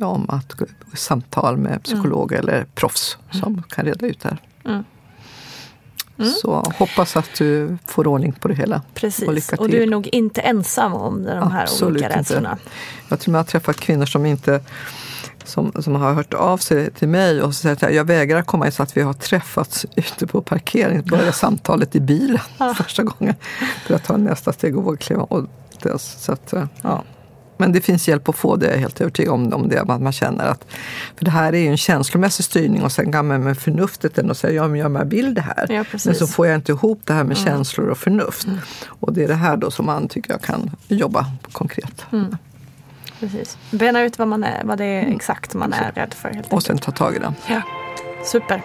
om 0.00 0.30
att 0.30 0.52
samtal 0.94 1.56
med 1.56 1.82
psykolog 1.82 2.32
mm. 2.32 2.44
eller 2.44 2.66
proffs 2.74 3.18
som 3.30 3.52
mm. 3.52 3.62
kan 3.62 3.84
reda 3.84 4.06
ut 4.06 4.20
det 4.20 4.28
här. 4.28 4.38
Mm. 4.64 4.84
Så 6.42 6.72
hoppas 6.78 7.16
att 7.16 7.30
du 7.38 7.78
får 7.86 8.06
ordning 8.06 8.32
på 8.32 8.48
det 8.48 8.54
hela. 8.54 8.82
Precis, 8.94 9.28
och 9.28 9.34
lycka 9.34 9.56
till. 9.56 9.58
och 9.58 9.68
du 9.68 9.82
är 9.82 9.86
nog 9.86 10.08
inte 10.12 10.40
ensam 10.40 10.94
om 10.94 11.22
de 11.24 11.52
här 11.52 11.62
Absolut 11.62 11.90
olika 11.90 12.06
inte. 12.06 12.18
rädslorna. 12.18 12.58
Jag 13.08 13.20
tror 13.20 13.34
jag 13.34 13.38
har 13.38 13.44
träffat 13.44 13.76
kvinnor 13.76 14.06
som 14.06 14.26
inte 14.26 14.60
som, 15.44 15.72
som 15.82 15.94
har 15.94 16.12
hört 16.12 16.34
av 16.34 16.58
sig 16.58 16.90
till 16.90 17.08
mig 17.08 17.42
och 17.42 17.54
sagt 17.54 17.82
att 17.82 17.94
jag 17.94 18.04
vägrar 18.04 18.42
komma 18.42 18.66
in 18.66 18.72
så 18.72 18.82
att 18.82 18.96
vi 18.96 19.02
har 19.02 19.12
träffats 19.12 19.86
ute 19.96 20.26
på 20.26 20.42
parkeringen. 20.42 21.04
Börjar 21.04 21.32
samtalet 21.32 21.96
i 21.96 22.00
bilen 22.00 22.40
första 22.76 23.02
gången 23.02 23.34
för 23.86 23.94
att 23.94 24.04
ta 24.04 24.16
nästa 24.16 24.52
steg 24.52 24.76
och 24.78 24.84
våga 24.84 24.96
kliva. 24.96 25.22
Och 25.22 25.46
det, 25.82 25.98
så 25.98 26.32
att, 26.32 26.54
ja. 26.82 27.04
Men 27.62 27.72
det 27.72 27.80
finns 27.80 28.08
hjälp 28.08 28.28
att 28.28 28.36
få, 28.36 28.56
det 28.56 28.66
är 28.66 28.70
jag 28.70 28.78
helt 28.78 29.00
övertygad 29.00 29.34
om. 29.34 29.52
om 29.52 29.68
det, 29.68 29.80
att 29.80 30.00
man 30.02 30.12
känner 30.12 30.44
att, 30.44 30.66
för 31.16 31.24
det 31.24 31.30
här 31.30 31.52
är 31.52 31.58
ju 31.58 31.68
en 31.68 31.76
känslomässig 31.76 32.44
styrning 32.44 32.82
och 32.82 32.92
sen 32.92 33.12
kan 33.12 33.26
man 33.26 33.42
med 33.44 33.58
förnuftet 33.58 34.18
ändå 34.18 34.34
säga, 34.34 34.52
ja 34.52 34.68
men 34.68 34.80
jag 34.80 35.04
vill 35.04 35.34
det 35.34 35.40
här. 35.40 35.66
Ja, 35.70 35.84
men 36.04 36.14
så 36.14 36.26
får 36.26 36.46
jag 36.46 36.54
inte 36.54 36.72
ihop 36.72 37.00
det 37.04 37.12
här 37.12 37.24
med 37.24 37.36
Mm. 37.36 37.44
känslor 37.48 37.88
och 37.88 37.98
förnuft. 37.98 38.46
Och 38.86 39.12
det 39.12 39.24
är 39.24 39.28
det 39.28 39.34
här 39.34 39.56
då 39.56 39.70
som 39.70 39.86
man 39.86 40.08
tycker 40.08 40.32
jag 40.32 40.42
kan 40.42 40.70
jobba 40.88 41.26
konkret. 41.52 42.06
Mm. 42.12 42.36
Precis. 43.20 43.58
Bena 43.70 44.02
ut 44.02 44.18
vad, 44.18 44.28
man 44.28 44.44
är, 44.44 44.64
vad 44.64 44.78
det 44.78 44.84
är 44.84 45.14
exakt 45.14 45.54
man 45.54 45.72
är 45.72 45.92
rädd 45.92 46.14
för. 46.14 46.30
Helt 46.30 46.52
Och 46.52 46.62
sen 46.62 46.78
ta 46.78 46.92
tag 46.92 47.16
i 47.16 47.18
det. 47.18 47.32
Ja. 47.48 47.62
Super. 48.24 48.62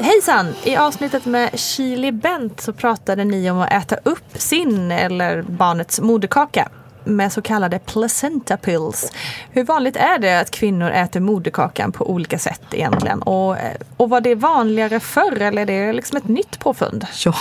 Hejsan! 0.00 0.46
I 0.64 0.76
avsnittet 0.76 1.26
med 1.26 1.58
Chili 1.58 2.12
Bent 2.12 2.60
så 2.60 2.72
pratade 2.72 3.24
ni 3.24 3.50
om 3.50 3.58
att 3.58 3.72
äta 3.72 3.96
upp 3.96 4.24
sin 4.34 4.90
eller 4.90 5.42
barnets 5.42 6.00
moderkaka 6.00 6.68
med 7.04 7.32
så 7.32 7.42
kallade 7.42 7.78
placenta 7.78 8.56
pills. 8.56 9.12
Hur 9.50 9.64
vanligt 9.64 9.96
är 9.96 10.18
det 10.18 10.40
att 10.40 10.50
kvinnor 10.50 10.90
äter 10.90 11.20
moderkakan 11.20 11.92
på 11.92 12.10
olika 12.10 12.38
sätt 12.38 12.62
egentligen? 12.70 13.22
Och, 13.22 13.56
och 13.96 14.10
var 14.10 14.20
det 14.20 14.34
vanligare 14.34 15.00
förr 15.00 15.42
eller 15.42 15.70
är 15.70 15.86
det 15.86 15.92
liksom 15.92 16.16
ett 16.16 16.28
nytt 16.28 16.58
påfund? 16.58 17.06
Ja, 17.24 17.34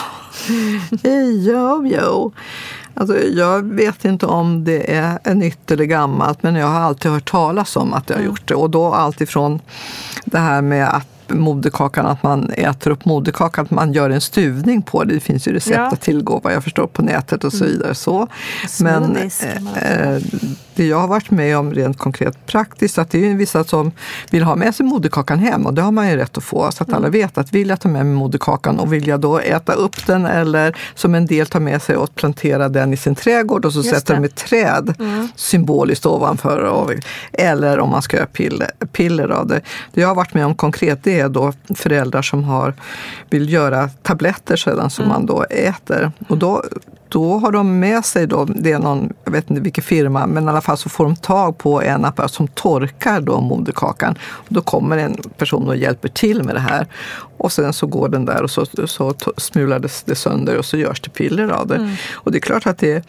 jo, 1.33 1.87
jo. 1.87 2.31
Alltså, 2.93 3.17
jag 3.19 3.73
vet 3.73 4.05
inte 4.05 4.25
om 4.25 4.63
det 4.63 4.95
är 4.95 5.33
nytt 5.33 5.71
eller 5.71 5.85
gammalt, 5.85 6.43
men 6.43 6.55
jag 6.55 6.67
har 6.67 6.79
alltid 6.79 7.11
hört 7.11 7.31
talas 7.31 7.75
om 7.75 7.93
att 7.93 8.09
jag 8.09 8.17
har 8.17 8.23
gjort 8.23 8.47
det. 8.47 8.55
Och 8.55 8.69
då 8.69 8.93
alltifrån 8.93 9.61
det 10.25 10.39
här 10.39 10.61
med 10.61 10.89
att 10.89 11.16
moderkakan, 11.29 12.05
att 12.05 12.23
man 12.23 12.49
äter 12.49 12.91
upp 12.91 13.05
moderkakan, 13.05 13.65
att 13.65 13.71
man 13.71 13.93
gör 13.93 14.09
en 14.09 14.21
stuvning 14.21 14.81
på 14.81 15.03
det. 15.03 15.13
Det 15.13 15.19
finns 15.19 15.47
ju 15.47 15.53
recept 15.53 15.75
Ja. 15.77 15.87
att 15.87 16.01
tillgå 16.01 16.39
vad 16.43 16.53
jag 16.53 16.63
förstår 16.63 16.87
på 16.87 17.01
nätet 17.01 17.43
och 17.43 17.53
så 17.53 17.65
vidare. 17.65 17.95
Så. 17.95 18.27
Men 18.81 19.03
Smoothies 19.05 19.43
också 19.43 19.79
eh, 19.79 20.17
det 20.77 20.85
jag 20.85 20.97
har 20.99 21.07
varit 21.07 21.31
med 21.31 21.57
om 21.57 21.73
rent 21.73 21.97
konkret 21.97 22.45
praktiskt, 22.45 22.97
att 22.97 23.09
det 23.09 23.29
är 23.29 23.35
vissa 23.35 23.63
som 23.63 23.91
vill 24.31 24.43
ha 24.43 24.55
med 24.55 24.75
sig 24.75 24.85
moderkakan 24.85 25.39
hem 25.39 25.65
och 25.65 25.73
det 25.73 25.81
har 25.81 25.91
man 25.91 26.09
ju 26.09 26.15
rätt 26.15 26.37
att 26.37 26.43
få. 26.43 26.71
Så 26.71 26.83
att 26.83 26.93
alla 26.93 27.09
vet 27.09 27.37
att 27.37 27.53
vill 27.53 27.69
jag 27.69 27.79
ta 27.79 27.89
med 27.89 28.05
mig 28.05 28.15
moderkakan 28.15 28.79
och 28.79 28.93
vill 28.93 29.07
jag 29.07 29.19
då 29.19 29.39
äta 29.39 29.73
upp 29.73 30.05
den 30.05 30.25
eller 30.25 30.77
som 30.95 31.15
en 31.15 31.25
del 31.25 31.47
tar 31.47 31.59
med 31.59 31.81
sig 31.81 31.95
och 31.95 32.15
plantera 32.15 32.69
den 32.69 32.93
i 32.93 32.97
sin 32.97 33.15
trädgård 33.15 33.65
och 33.65 33.73
så 33.73 33.79
Just 33.79 33.89
sätter 33.89 34.13
det. 34.13 34.19
de 34.21 34.25
ett 34.25 34.35
träd 34.35 34.93
Mm. 34.99 35.27
symboliskt 35.35 36.05
ovanför. 36.05 36.63
Och, 36.63 36.91
eller 37.33 37.79
om 37.79 37.89
man 37.89 38.01
ska 38.01 38.17
göra 38.17 38.27
piller, 38.27 38.71
piller 38.91 39.29
av 39.29 39.47
det. 39.47 39.61
Det 39.93 40.01
jag 40.01 40.07
har 40.07 40.15
varit 40.15 40.33
med 40.33 40.45
om 40.45 40.55
konkret 40.55 40.99
det 41.03 41.19
är 41.19 41.29
då 41.29 41.53
föräldrar 41.75 42.21
som 42.21 42.43
har, 42.43 42.73
vill 43.29 43.53
göra 43.53 43.89
tabletter 44.03 44.55
sedan 44.55 44.89
som 44.89 45.05
Mm. 45.05 45.13
man 45.15 45.25
då 45.25 45.43
äter. 45.43 46.11
Och 46.29 46.37
då, 46.37 46.63
då 47.09 47.37
har 47.37 47.51
de 47.51 47.79
med 47.79 48.05
sig, 48.05 48.27
då, 48.27 48.45
det 48.45 48.71
är 48.71 48.79
någon, 48.79 49.13
jag 49.23 49.31
vet 49.31 49.49
inte 49.49 49.61
vilken 49.61 49.83
firma, 49.83 50.27
men 50.27 50.45
i 50.45 50.49
alla 50.49 50.61
fall 50.67 50.77
så 50.77 50.89
får 50.89 51.03
de 51.03 51.15
tag 51.15 51.57
på 51.57 51.81
en 51.81 52.05
apparat 52.05 52.33
som 52.33 52.47
torkar 52.47 53.21
då 53.21 53.41
moderkakan. 53.41 54.17
Då 54.47 54.61
kommer 54.61 54.97
en 54.97 55.15
person 55.37 55.67
och 55.67 55.77
hjälper 55.77 56.09
till 56.09 56.43
med 56.43 56.55
det 56.55 56.59
här. 56.59 56.87
Och 57.37 57.51
sen 57.51 57.73
så 57.73 57.87
går 57.87 58.09
den 58.09 58.25
där 58.25 58.43
och 58.43 58.51
så, 58.51 58.65
så 58.85 59.13
smulades 59.37 60.03
det 60.03 60.15
sönder 60.15 60.57
och 60.57 60.65
så 60.65 60.77
görs 60.77 61.01
det 61.01 61.09
piller 61.09 61.49
av 61.49 61.67
det. 61.67 61.75
Mm. 61.75 61.95
Och 62.13 62.31
det 62.31 62.37
är 62.37 62.41
klart 62.41 62.67
att 62.67 62.77
det 62.77 63.05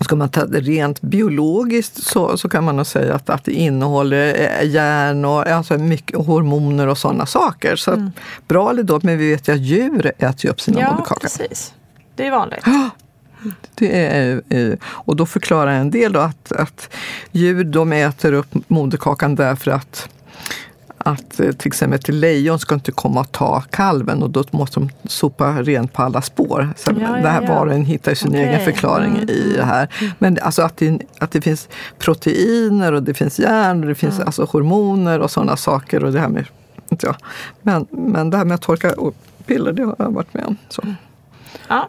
Ska 0.00 0.16
man 0.16 0.28
ta 0.28 0.44
det 0.46 0.60
rent 0.60 1.00
biologiskt 1.00 2.02
så, 2.02 2.36
så 2.36 2.48
kan 2.48 2.64
man 2.64 2.76
nog 2.76 2.86
säga 2.86 3.14
att, 3.14 3.30
att 3.30 3.44
det 3.44 3.52
innehåller 3.52 4.34
eh, 4.60 4.68
järn 4.70 5.24
och 5.24 5.46
alltså 5.46 5.78
mycket 5.78 6.26
hormoner 6.26 6.86
och 6.86 6.98
sådana 6.98 7.26
saker. 7.26 7.76
Så 7.76 7.90
att, 7.90 7.98
bra 8.48 8.70
eller 8.70 8.82
dåligt, 8.82 9.04
men 9.04 9.18
vi 9.18 9.30
vet 9.30 9.48
ju 9.48 9.52
att 9.52 9.60
djur 9.60 10.12
äter 10.18 10.50
upp 10.50 10.60
sina 10.60 10.80
Ja, 10.80 10.90
moderkakor. 10.90 11.20
precis. 11.20 11.74
Det 12.14 12.26
är 12.26 12.30
vanligt. 12.30 12.64
Är, 13.80 14.42
eh, 14.48 14.72
och 14.82 15.16
då 15.16 15.26
förklarar 15.26 15.72
en 15.72 15.90
del 15.90 16.12
då 16.12 16.20
att, 16.20 16.52
att 16.52 16.94
djur 17.32 17.64
de 17.64 17.92
äter 17.92 18.32
upp 18.32 18.54
moderkakan 18.68 19.34
därför 19.34 19.70
att 19.70 20.08
att 21.06 21.40
eh, 21.40 21.52
till 21.52 21.66
exempel 21.66 21.98
ett 21.98 22.08
lejon 22.08 22.58
ska 22.58 22.74
inte 22.74 22.92
komma 22.92 23.20
och 23.20 23.32
ta 23.32 23.60
kalven 23.60 24.22
och 24.22 24.30
då 24.30 24.44
måste 24.50 24.80
de 24.80 24.90
sopa 25.08 25.62
rent 25.62 25.92
på 25.92 26.02
alla 26.02 26.22
spår. 26.22 26.70
Så 26.76 26.90
Ja, 26.90 27.16
ja, 27.16 27.22
det 27.22 27.28
här 27.28 27.42
ja. 27.42 27.54
var 27.54 27.66
och 27.66 27.72
en 27.72 27.84
hittar 27.84 28.14
sin 28.14 28.28
Okej. 28.28 28.42
egen 28.44 28.60
förklaring 28.60 29.16
Mm, 29.16 29.28
i 29.30 29.52
det 29.56 29.64
här. 29.64 29.88
Men 30.18 30.38
alltså 30.42 30.62
att 30.62 30.76
det, 30.76 30.98
att 31.18 31.30
det 31.30 31.40
finns 31.40 31.68
proteiner 31.98 32.92
och 32.92 33.02
det 33.02 33.14
finns 33.14 33.38
järn 33.38 33.82
och 33.82 33.88
det 33.88 33.94
finns 33.94 34.20
alltså 34.20 34.44
hormoner 34.44 35.20
och 35.20 35.30
sådana 35.30 35.56
saker. 35.56 36.04
Och 36.04 36.12
det 36.12 36.20
här 36.20 36.28
med, 36.28 36.44
jag. 37.00 37.16
Men, 37.62 37.86
men 37.90 38.30
det 38.30 38.36
här 38.36 38.44
med 38.44 38.54
att 38.54 38.62
torka 38.62 38.92
och 38.92 39.14
piller, 39.46 39.72
det 39.72 39.82
har 39.84 39.94
jag 39.98 40.10
varit 40.10 40.34
med 40.34 40.44
om. 40.46 40.56
Så. 40.68 40.82
Ja. 41.68 41.88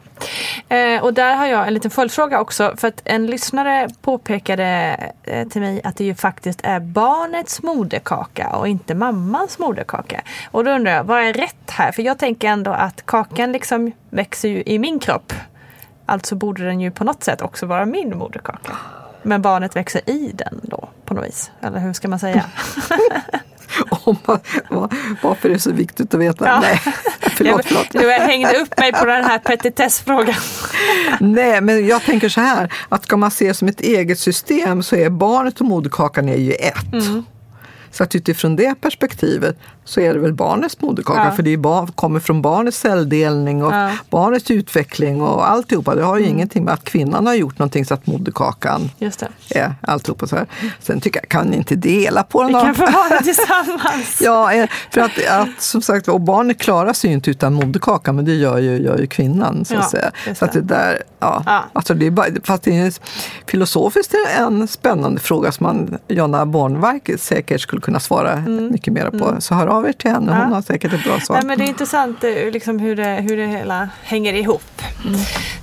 Eh, 0.69 1.03
och 1.03 1.13
där 1.13 1.35
har 1.35 1.47
jag 1.47 1.67
en 1.67 1.73
liten 1.73 1.91
följdfråga 1.91 2.39
också. 2.39 2.73
För 2.77 2.87
att 2.87 3.01
en 3.05 3.25
lyssnare 3.25 3.89
påpekade 4.01 4.97
eh, 5.23 5.47
till 5.47 5.61
mig 5.61 5.81
att 5.83 5.95
det 5.95 6.03
ju 6.03 6.15
faktiskt 6.15 6.59
är 6.63 6.79
barnets 6.79 7.63
moderkaka 7.63 8.49
och 8.49 8.67
inte 8.67 8.95
mammans 8.95 9.59
moderkaka. 9.59 10.21
Och 10.51 10.63
då 10.63 10.71
undrar 10.71 10.91
jag, 10.91 11.03
vad 11.03 11.23
är 11.23 11.33
rätt 11.33 11.71
här? 11.71 11.91
För 11.91 12.03
jag 12.03 12.17
tänker 12.17 12.47
ändå 12.47 12.71
att 12.71 13.05
kakan 13.05 13.51
liksom 13.51 13.91
växer 14.09 14.49
ju 14.49 14.63
i 14.65 14.79
min 14.79 14.99
kropp. 14.99 15.33
Alltså 16.05 16.35
borde 16.35 16.65
den 16.65 16.81
ju 16.81 16.91
på 16.91 17.03
något 17.03 17.23
sätt 17.23 17.41
också 17.41 17.65
vara 17.65 17.85
min 17.85 18.17
moderkaka. 18.17 18.77
Men 19.21 19.41
barnet 19.41 19.75
växer 19.75 20.09
i 20.09 20.31
den 20.33 20.59
då 20.63 20.89
på 21.05 21.13
något 21.13 21.25
vis. 21.25 21.51
Eller 21.61 21.79
hur 21.79 21.93
ska 21.93 22.07
man 22.07 22.19
säga? 22.19 22.45
Om 23.89 24.15
man, 24.25 24.39
va- 24.69 24.89
varför 25.21 25.49
är 25.49 25.53
det 25.53 25.59
så 25.59 25.71
viktigt 25.71 26.13
att 26.13 26.19
veta? 26.19 26.45
Ja. 26.45 26.59
Nej, 26.59 26.79
förlåt, 27.35 27.61
förlåt. 27.65 27.93
Nu 27.93 28.01
jag 28.03 28.19
hängde 28.19 28.57
upp 28.59 28.79
mig 28.79 28.91
på 28.91 29.05
den 29.05 29.23
här 29.23 29.39
petitessfrågan. 29.39 30.35
Nej, 31.19 31.61
men 31.61 31.87
jag 31.87 32.03
tänker 32.03 32.29
så 32.29 32.41
här, 32.41 32.73
att 32.89 33.03
ska 33.03 33.17
man 33.17 33.31
se 33.31 33.53
som 33.53 33.67
ett 33.67 33.81
eget 33.81 34.19
system 34.19 34.83
så 34.83 34.95
är 34.95 35.09
barnet 35.09 35.59
och 35.59 35.65
moderkakan 35.65 36.29
är 36.29 36.37
ju 36.37 36.51
ett. 36.51 36.93
Mm. 36.93 37.25
Så 37.97 38.03
att 38.03 38.15
utifrån 38.15 38.55
det 38.55 38.81
perspektivet 38.81 39.57
så 39.85 39.99
är 40.01 40.13
det 40.13 40.19
väl 40.19 40.33
barnets 40.33 40.81
moderkaka, 40.81 41.23
Ja. 41.25 41.31
för 41.31 41.43
det 41.43 41.57
bar, 41.57 41.87
kommer 41.87 42.19
från 42.19 42.41
barnets 42.41 42.77
celldelning 42.79 43.63
och 43.63 43.73
Ja. 43.73 43.91
barnets 44.09 44.51
utveckling 44.51 45.21
och 45.21 45.49
alltihopa. 45.49 45.95
Det 45.95 46.03
har 46.03 46.17
ju 46.17 46.25
ingenting 46.25 46.63
med 46.63 46.73
att 46.73 46.83
kvinnan 46.83 47.27
har 47.27 47.33
gjort 47.33 47.59
någonting 47.59 47.85
så 47.85 47.93
att 47.93 48.07
moderkakan 48.07 48.89
Just 48.97 49.19
det. 49.49 49.59
är 49.59 49.75
alltihopa 49.81 50.27
så 50.27 50.35
här. 50.35 50.45
Sen 50.79 50.99
tycker 51.01 51.19
jag, 51.23 51.29
kan 51.29 51.47
ni 51.47 51.57
inte 51.57 51.75
dela 51.75 52.23
på 52.23 52.39
den 52.43 52.47
Vi 52.47 52.53
kan 52.53 52.75
få 52.75 52.85
ha 52.85 53.09
det 53.09 53.23
tillsammans. 53.23 54.21
Ja, 54.21 54.53
eh, 54.53 54.69
för 54.93 55.01
att, 55.01 55.11
att 55.29 55.61
som 55.61 55.81
sagt, 55.81 56.07
och 56.07 56.21
barnet 56.21 56.59
klarar 56.59 56.93
sig 56.93 57.09
ju 57.09 57.13
inte 57.13 57.31
utan 57.31 57.53
moderkaka, 57.53 58.13
men 58.13 58.25
det 58.25 58.33
gör 58.35 58.57
ju, 58.57 58.77
gör 58.81 58.97
ju 58.97 59.07
kvinnan. 59.07 59.65
Så 59.65 59.73
Ja, 59.73 59.79
att 59.79 59.89
säga. 59.89 60.11
just 60.27 60.39
Så 60.39 60.45
att 60.45 60.53
det 60.53 60.61
där, 60.61 61.03
ja. 61.19 61.43
Ja. 61.45 61.63
Alltså 61.73 61.93
det 61.93 62.05
är 62.07 62.11
bara, 62.11 62.27
fast 62.43 62.63
det 62.63 62.77
är 62.77 62.93
filosofiskt 63.47 64.13
en 64.37 64.67
spännande 64.67 65.19
fråga 65.21 65.51
som 65.51 65.63
man, 65.65 65.97
Jonna 66.07 66.45
Bornmark 66.45 67.09
säkert 67.19 67.61
skulle 67.61 67.81
kunna 67.87 67.99
svara 67.99 68.35
mycket 68.71 68.93
mer 68.93 69.09
på. 69.09 69.35
Så 69.41 69.55
hör 69.55 69.67
av 69.67 69.87
er 69.87 69.93
till 69.93 70.11
henne, 70.11 70.31
hon 70.31 70.37
Mm. 70.37 70.49
Ja. 70.49 70.55
har 70.55 70.61
säkert 70.61 70.93
ett 70.93 71.03
bra 71.03 71.19
svar. 71.19 71.35
Nej, 71.35 71.45
men 71.45 71.57
det 71.57 71.63
är 71.63 71.67
intressant 71.67 72.23
eh, 72.23 72.31
liksom, 72.51 72.79
hur, 72.79 72.95
det, 72.95 73.05
hur 73.29 73.37
det 73.37 73.47
hela 73.47 73.89
hänger 74.03 74.33
ihop. 74.33 74.81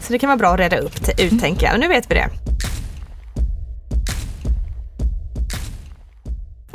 Så 0.00 0.12
det 0.12 0.18
kan 0.18 0.28
vara 0.28 0.36
bra 0.36 0.48
att 0.54 0.60
reda 0.60 0.76
upp, 0.78 0.94
ut 1.18 1.40
tänker 1.40 1.66
jag. 1.66 1.80
Nu 1.80 1.88
vet 1.88 2.10
vi 2.10 2.14
det. 2.14 2.28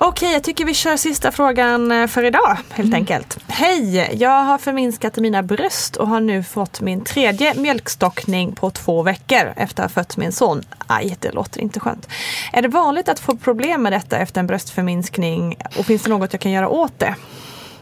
Okej, 0.01 0.33
jag 0.33 0.43
tycker 0.43 0.65
vi 0.65 0.73
kör 0.73 0.97
sista 0.97 1.31
frågan 1.31 1.91
eh, 1.91 2.07
för 2.07 2.23
idag 2.23 2.57
helt 2.69 2.93
enkelt. 2.93 3.37
Hej! 3.47 4.09
Jag 4.13 4.43
har 4.43 4.57
förminskat 4.57 5.17
mina 5.17 5.43
bröst 5.43 5.95
och 5.95 6.07
har 6.07 6.19
nu 6.19 6.43
fått 6.43 6.81
min 6.81 7.03
tredje 7.03 7.53
mjölkstockning 7.53 8.55
på 8.55 8.69
två 8.69 9.03
veckor 9.03 9.53
efter 9.55 9.83
att 9.83 9.95
ha 9.95 10.01
fött 10.01 10.17
min 10.17 10.31
son. 10.31 10.61
Aj, 10.87 11.17
det 11.19 11.31
låter 11.31 11.61
inte 11.61 11.79
skönt. 11.79 12.07
Är 12.53 12.61
det 12.61 12.67
vanligt 12.67 13.09
att 13.09 13.19
få 13.19 13.37
problem 13.37 13.83
med 13.83 13.93
detta 13.93 14.17
efter 14.17 14.39
en 14.39 14.47
bröstförminskning 14.47 15.57
och 15.77 15.85
finns 15.85 16.03
det 16.03 16.09
något 16.09 16.33
jag 16.33 16.41
kan 16.41 16.51
göra 16.51 16.69
åt 16.69 16.99
det? 16.99 17.15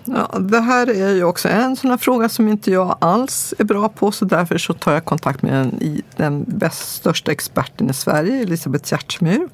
Ja, 0.05 0.39
det 0.39 0.61
här 0.61 0.89
är 0.89 1.13
ju 1.13 1.23
också 1.23 1.49
en 1.49 1.75
sån 1.75 1.89
här 1.89 1.97
fråga 1.97 2.29
som 2.29 2.47
inte 2.47 2.71
jag 2.71 2.97
alls 3.01 3.53
är 3.57 3.63
bra 3.63 3.89
på 3.89 4.11
så 4.11 4.25
därför 4.25 4.57
så 4.57 4.73
tar 4.73 4.93
jag 4.93 5.05
kontakt 5.05 5.41
med 5.41 5.53
den, 5.53 6.01
den 6.15 6.43
bäst, 6.47 6.95
största 6.95 7.31
experten 7.31 7.89
i 7.89 7.93
Sverige, 7.93 8.41
Elisabeth 8.41 8.93
Giertzmyr. 8.93 9.49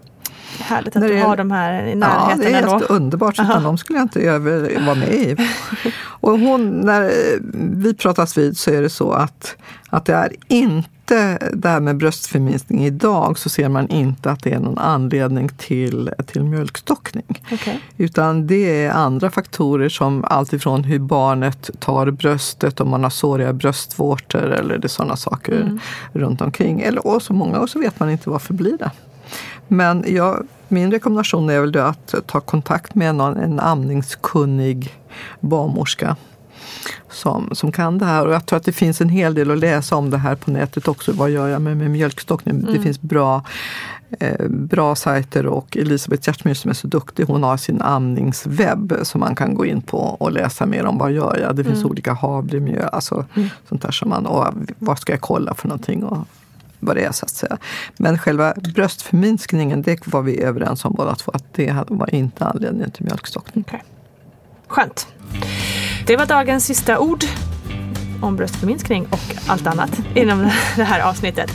Härligt 0.64 0.96
att 0.96 1.02
du 1.02 1.22
har 1.22 1.38
de 1.38 1.52
här 1.52 1.84
i 1.84 1.90
Ja, 1.90 1.96
närheten 1.96 2.40
det 2.40 2.46
är 2.46 2.62
ändå. 2.62 2.72
helt 2.72 2.90
underbart. 2.90 3.40
Aha. 3.40 3.52
Utan 3.52 3.64
de 3.64 3.78
skulle 3.78 4.00
jag 4.00 4.06
inte 4.06 4.22
över- 4.22 4.86
vara 4.86 4.96
med 4.96 5.14
i. 5.14 5.38
Och 6.24 6.40
hon, 6.40 6.70
när 6.70 7.12
vi 7.76 7.94
pratas 7.94 8.38
vid 8.38 8.58
så 8.58 8.72
är 8.72 8.82
det 8.82 8.90
så 8.90 9.12
att, 9.12 9.56
att 9.90 10.06
det 10.06 10.14
är 10.14 10.34
inte 10.48 11.38
det 11.54 11.70
här 11.70 11.80
med 11.80 11.98
bröstförminskning 11.98 12.86
idag 12.86 13.38
så 13.38 13.50
ser 13.50 13.70
man 13.70 13.88
inte 13.88 14.32
att 14.32 14.44
det 14.44 14.54
är 14.54 14.60
någon 14.60 14.78
anledning 14.78 15.50
till, 15.50 16.10
till 16.26 16.44
mjölkstockning. 16.44 17.44
Okay. 17.52 17.76
Utan 17.98 18.48
det 18.48 18.86
är 18.86 18.92
andra 18.92 19.32
faktorer 19.32 19.90
som 19.90 20.24
alltifrån 20.28 20.84
hur 20.84 21.00
barnet 21.00 21.70
tar 21.80 22.12
bröstet, 22.12 22.80
om 22.80 22.90
man 22.90 23.04
har 23.04 23.10
såriga 23.10 23.54
bröstvårtor 23.54 24.52
eller 24.52 24.78
det 24.78 24.90
sådana 24.90 25.16
saker 25.16 25.62
mm. 25.62 25.80
runt 26.14 26.42
omkring. 26.42 26.82
Eller, 26.82 27.08
och 27.08 27.22
så 27.22 27.34
många 27.34 27.60
och 27.60 27.70
så 27.70 27.80
vet 27.80 28.00
man 28.00 28.10
inte 28.10 28.30
varför 28.30 28.54
blir 28.54 28.78
det. 28.78 28.92
Men 29.68 30.04
jag, 30.08 30.48
min 30.68 30.92
rekommendation 30.92 31.50
är 31.50 31.62
väl 31.62 31.78
att 31.78 32.16
ta 32.26 32.40
kontakt 32.40 32.96
med 32.96 33.16
någon, 33.16 33.38
en 33.38 33.60
amningskunnig 33.60 34.94
barnmorska 35.40 36.16
som, 37.10 37.50
som 37.52 37.72
kan 37.72 37.98
det 37.98 38.06
här. 38.06 38.28
Och 38.28 38.34
jag 38.34 38.46
tror 38.46 38.58
att 38.58 38.64
det 38.64 38.72
finns 38.72 39.02
en 39.02 39.10
hel 39.10 39.34
del 39.34 39.52
att 39.52 39.58
läsa 39.58 39.96
om 39.96 40.10
det 40.10 40.18
här 40.18 40.36
på 40.36 40.52
nätet 40.52 40.88
också. 40.88 41.12
Vad 41.12 41.30
gör 41.30 41.48
jag 41.48 41.62
med, 41.62 41.78
med 41.78 41.92
mjölkstockning? 41.92 42.56
Mm. 42.56 42.74
Det 42.74 42.80
finns 42.80 43.02
bra, 43.02 43.44
eh, 44.20 44.48
bra 44.50 44.96
sajter 44.96 45.46
och 45.46 45.78
Elisabeth 45.78 46.30
Giertmyr 46.30 46.54
som 46.54 46.70
är 46.70 46.76
så 46.76 46.88
duktig, 46.88 47.26
hon 47.26 47.44
har 47.44 47.58
sin 47.58 47.82
amningswebb 47.82 49.00
som 49.04 49.20
man 49.20 49.36
kan 49.36 49.56
gå 49.56 49.66
in 49.66 49.82
på 49.82 49.98
och 49.98 50.32
läsa 50.32 50.66
mer 50.66 50.86
om 50.86 50.98
vad 50.98 51.12
gör 51.12 51.40
jag? 51.42 51.56
Det 51.56 51.64
finns 51.64 51.78
mm. 51.80 51.92
olika 51.92 52.14
havremjöl, 52.14 52.90
alltså 52.92 53.26
mm. 53.34 53.50
sånt 53.70 53.82
där 53.82 53.92
som 53.92 54.10
man, 54.10 54.26
och 54.26 54.48
vad 54.80 55.00
ska 55.00 55.14
jag 55.14 55.22
kolla 55.22 55.54
för 55.54 55.68
någonting? 55.68 56.04
Och, 56.04 56.28
vad 56.86 56.96
det 56.96 57.04
är 57.04 57.12
så 57.12 57.26
att 57.26 57.32
säga. 57.32 57.58
Men 57.98 58.18
själva 58.18 58.54
bröstförminskningen, 58.76 59.82
det 59.82 60.08
var 60.08 60.22
vi 60.22 60.42
överens 60.42 60.86
om 60.86 60.94
båda 60.94 61.16
två 61.16 61.32
att 61.32 61.54
det 61.54 61.76
var 61.88 62.16
inte 62.16 62.46
anledningen 62.46 62.92
till 62.92 63.06
mjölkstockning. 63.06 63.64
Okay. 63.68 63.80
Skönt. 64.68 65.08
Det 66.08 66.18
var 66.18 66.26
dagens 66.26 66.66
sista 66.66 67.00
ord 67.00 67.24
om 68.22 68.36
bröstförminskning 68.36 69.06
och 69.10 69.36
allt 69.48 69.68
annat 69.68 70.00
inom 70.16 70.50
det 70.76 70.84
här 70.84 71.00
avsnittet. 71.00 71.52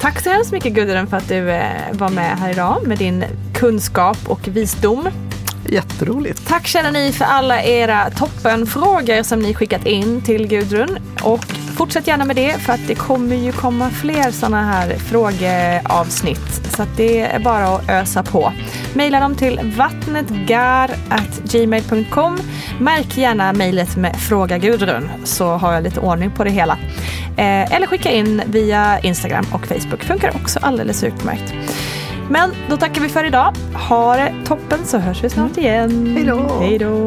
Tack 0.00 0.20
så 0.20 0.30
hemskt 0.30 0.52
mycket 0.52 0.72
Gudrun 0.72 1.06
för 1.06 1.16
att 1.16 1.28
du 1.28 1.50
eh, 1.50 1.92
var 1.92 2.08
med 2.08 2.38
här 2.38 2.50
idag 2.50 2.86
med 2.86 2.98
din 2.98 3.24
kunskap 3.54 4.18
och 4.26 4.48
visdom. 4.48 5.08
Jätteroligt. 5.70 6.48
Tack 6.48 6.66
känner 6.66 6.92
ni 6.92 7.12
för 7.12 7.24
alla 7.24 7.62
era 7.62 8.10
toppenfrågor 8.10 9.22
som 9.22 9.38
ni 9.38 9.54
skickat 9.54 9.86
in 9.86 10.22
till 10.22 10.46
Gudrun. 10.46 10.98
Och 11.22 11.46
fortsätt 11.78 12.06
gärna 12.06 12.24
med 12.24 12.36
det 12.36 12.58
för 12.58 12.72
att 12.72 12.86
det 12.86 12.94
kommer 12.94 13.36
ju 13.36 13.52
komma 13.52 13.90
fler 13.90 14.30
sådana 14.30 14.64
här 14.64 14.98
frågeavsnitt. 14.98 16.70
Så 16.76 16.86
det 16.96 17.20
är 17.20 17.38
bara 17.38 17.66
att 17.66 17.88
ösa 17.88 18.22
på. 18.22 18.52
Maila 18.94 19.20
dem 19.20 19.34
till 19.34 19.74
vattnetgar.gmail.com. 19.76 22.38
Märk 22.80 23.18
gärna 23.18 23.52
mejlet 23.52 23.96
med 23.96 24.16
Fråga 24.16 24.58
Gudrun 24.58 25.10
så 25.24 25.48
har 25.48 25.72
jag 25.72 25.82
lite 25.82 26.00
ordning 26.00 26.30
på 26.30 26.44
det 26.44 26.50
hela. 26.50 26.78
Eh, 27.36 27.74
eller 27.74 27.86
skicka 27.86 28.10
in 28.10 28.42
via 28.46 29.00
Instagram 29.00 29.46
och 29.52 29.66
Facebook. 29.66 30.02
Funkar 30.02 30.36
också 30.36 30.58
alldeles 30.62 31.04
utmärkt. 31.04 31.54
Men 32.30 32.50
då 32.68 32.76
tackar 32.76 33.00
vi 33.00 33.08
för 33.08 33.24
idag. 33.24 33.54
Ha 33.88 34.16
det 34.16 34.34
toppen 34.46 34.78
så 34.84 34.98
hörs 34.98 35.24
vi 35.24 35.30
snart 35.30 35.56
igen. 35.56 36.14
Hej 36.16 36.24
då! 36.24 36.58
Hej 36.60 36.78
då! 36.78 37.06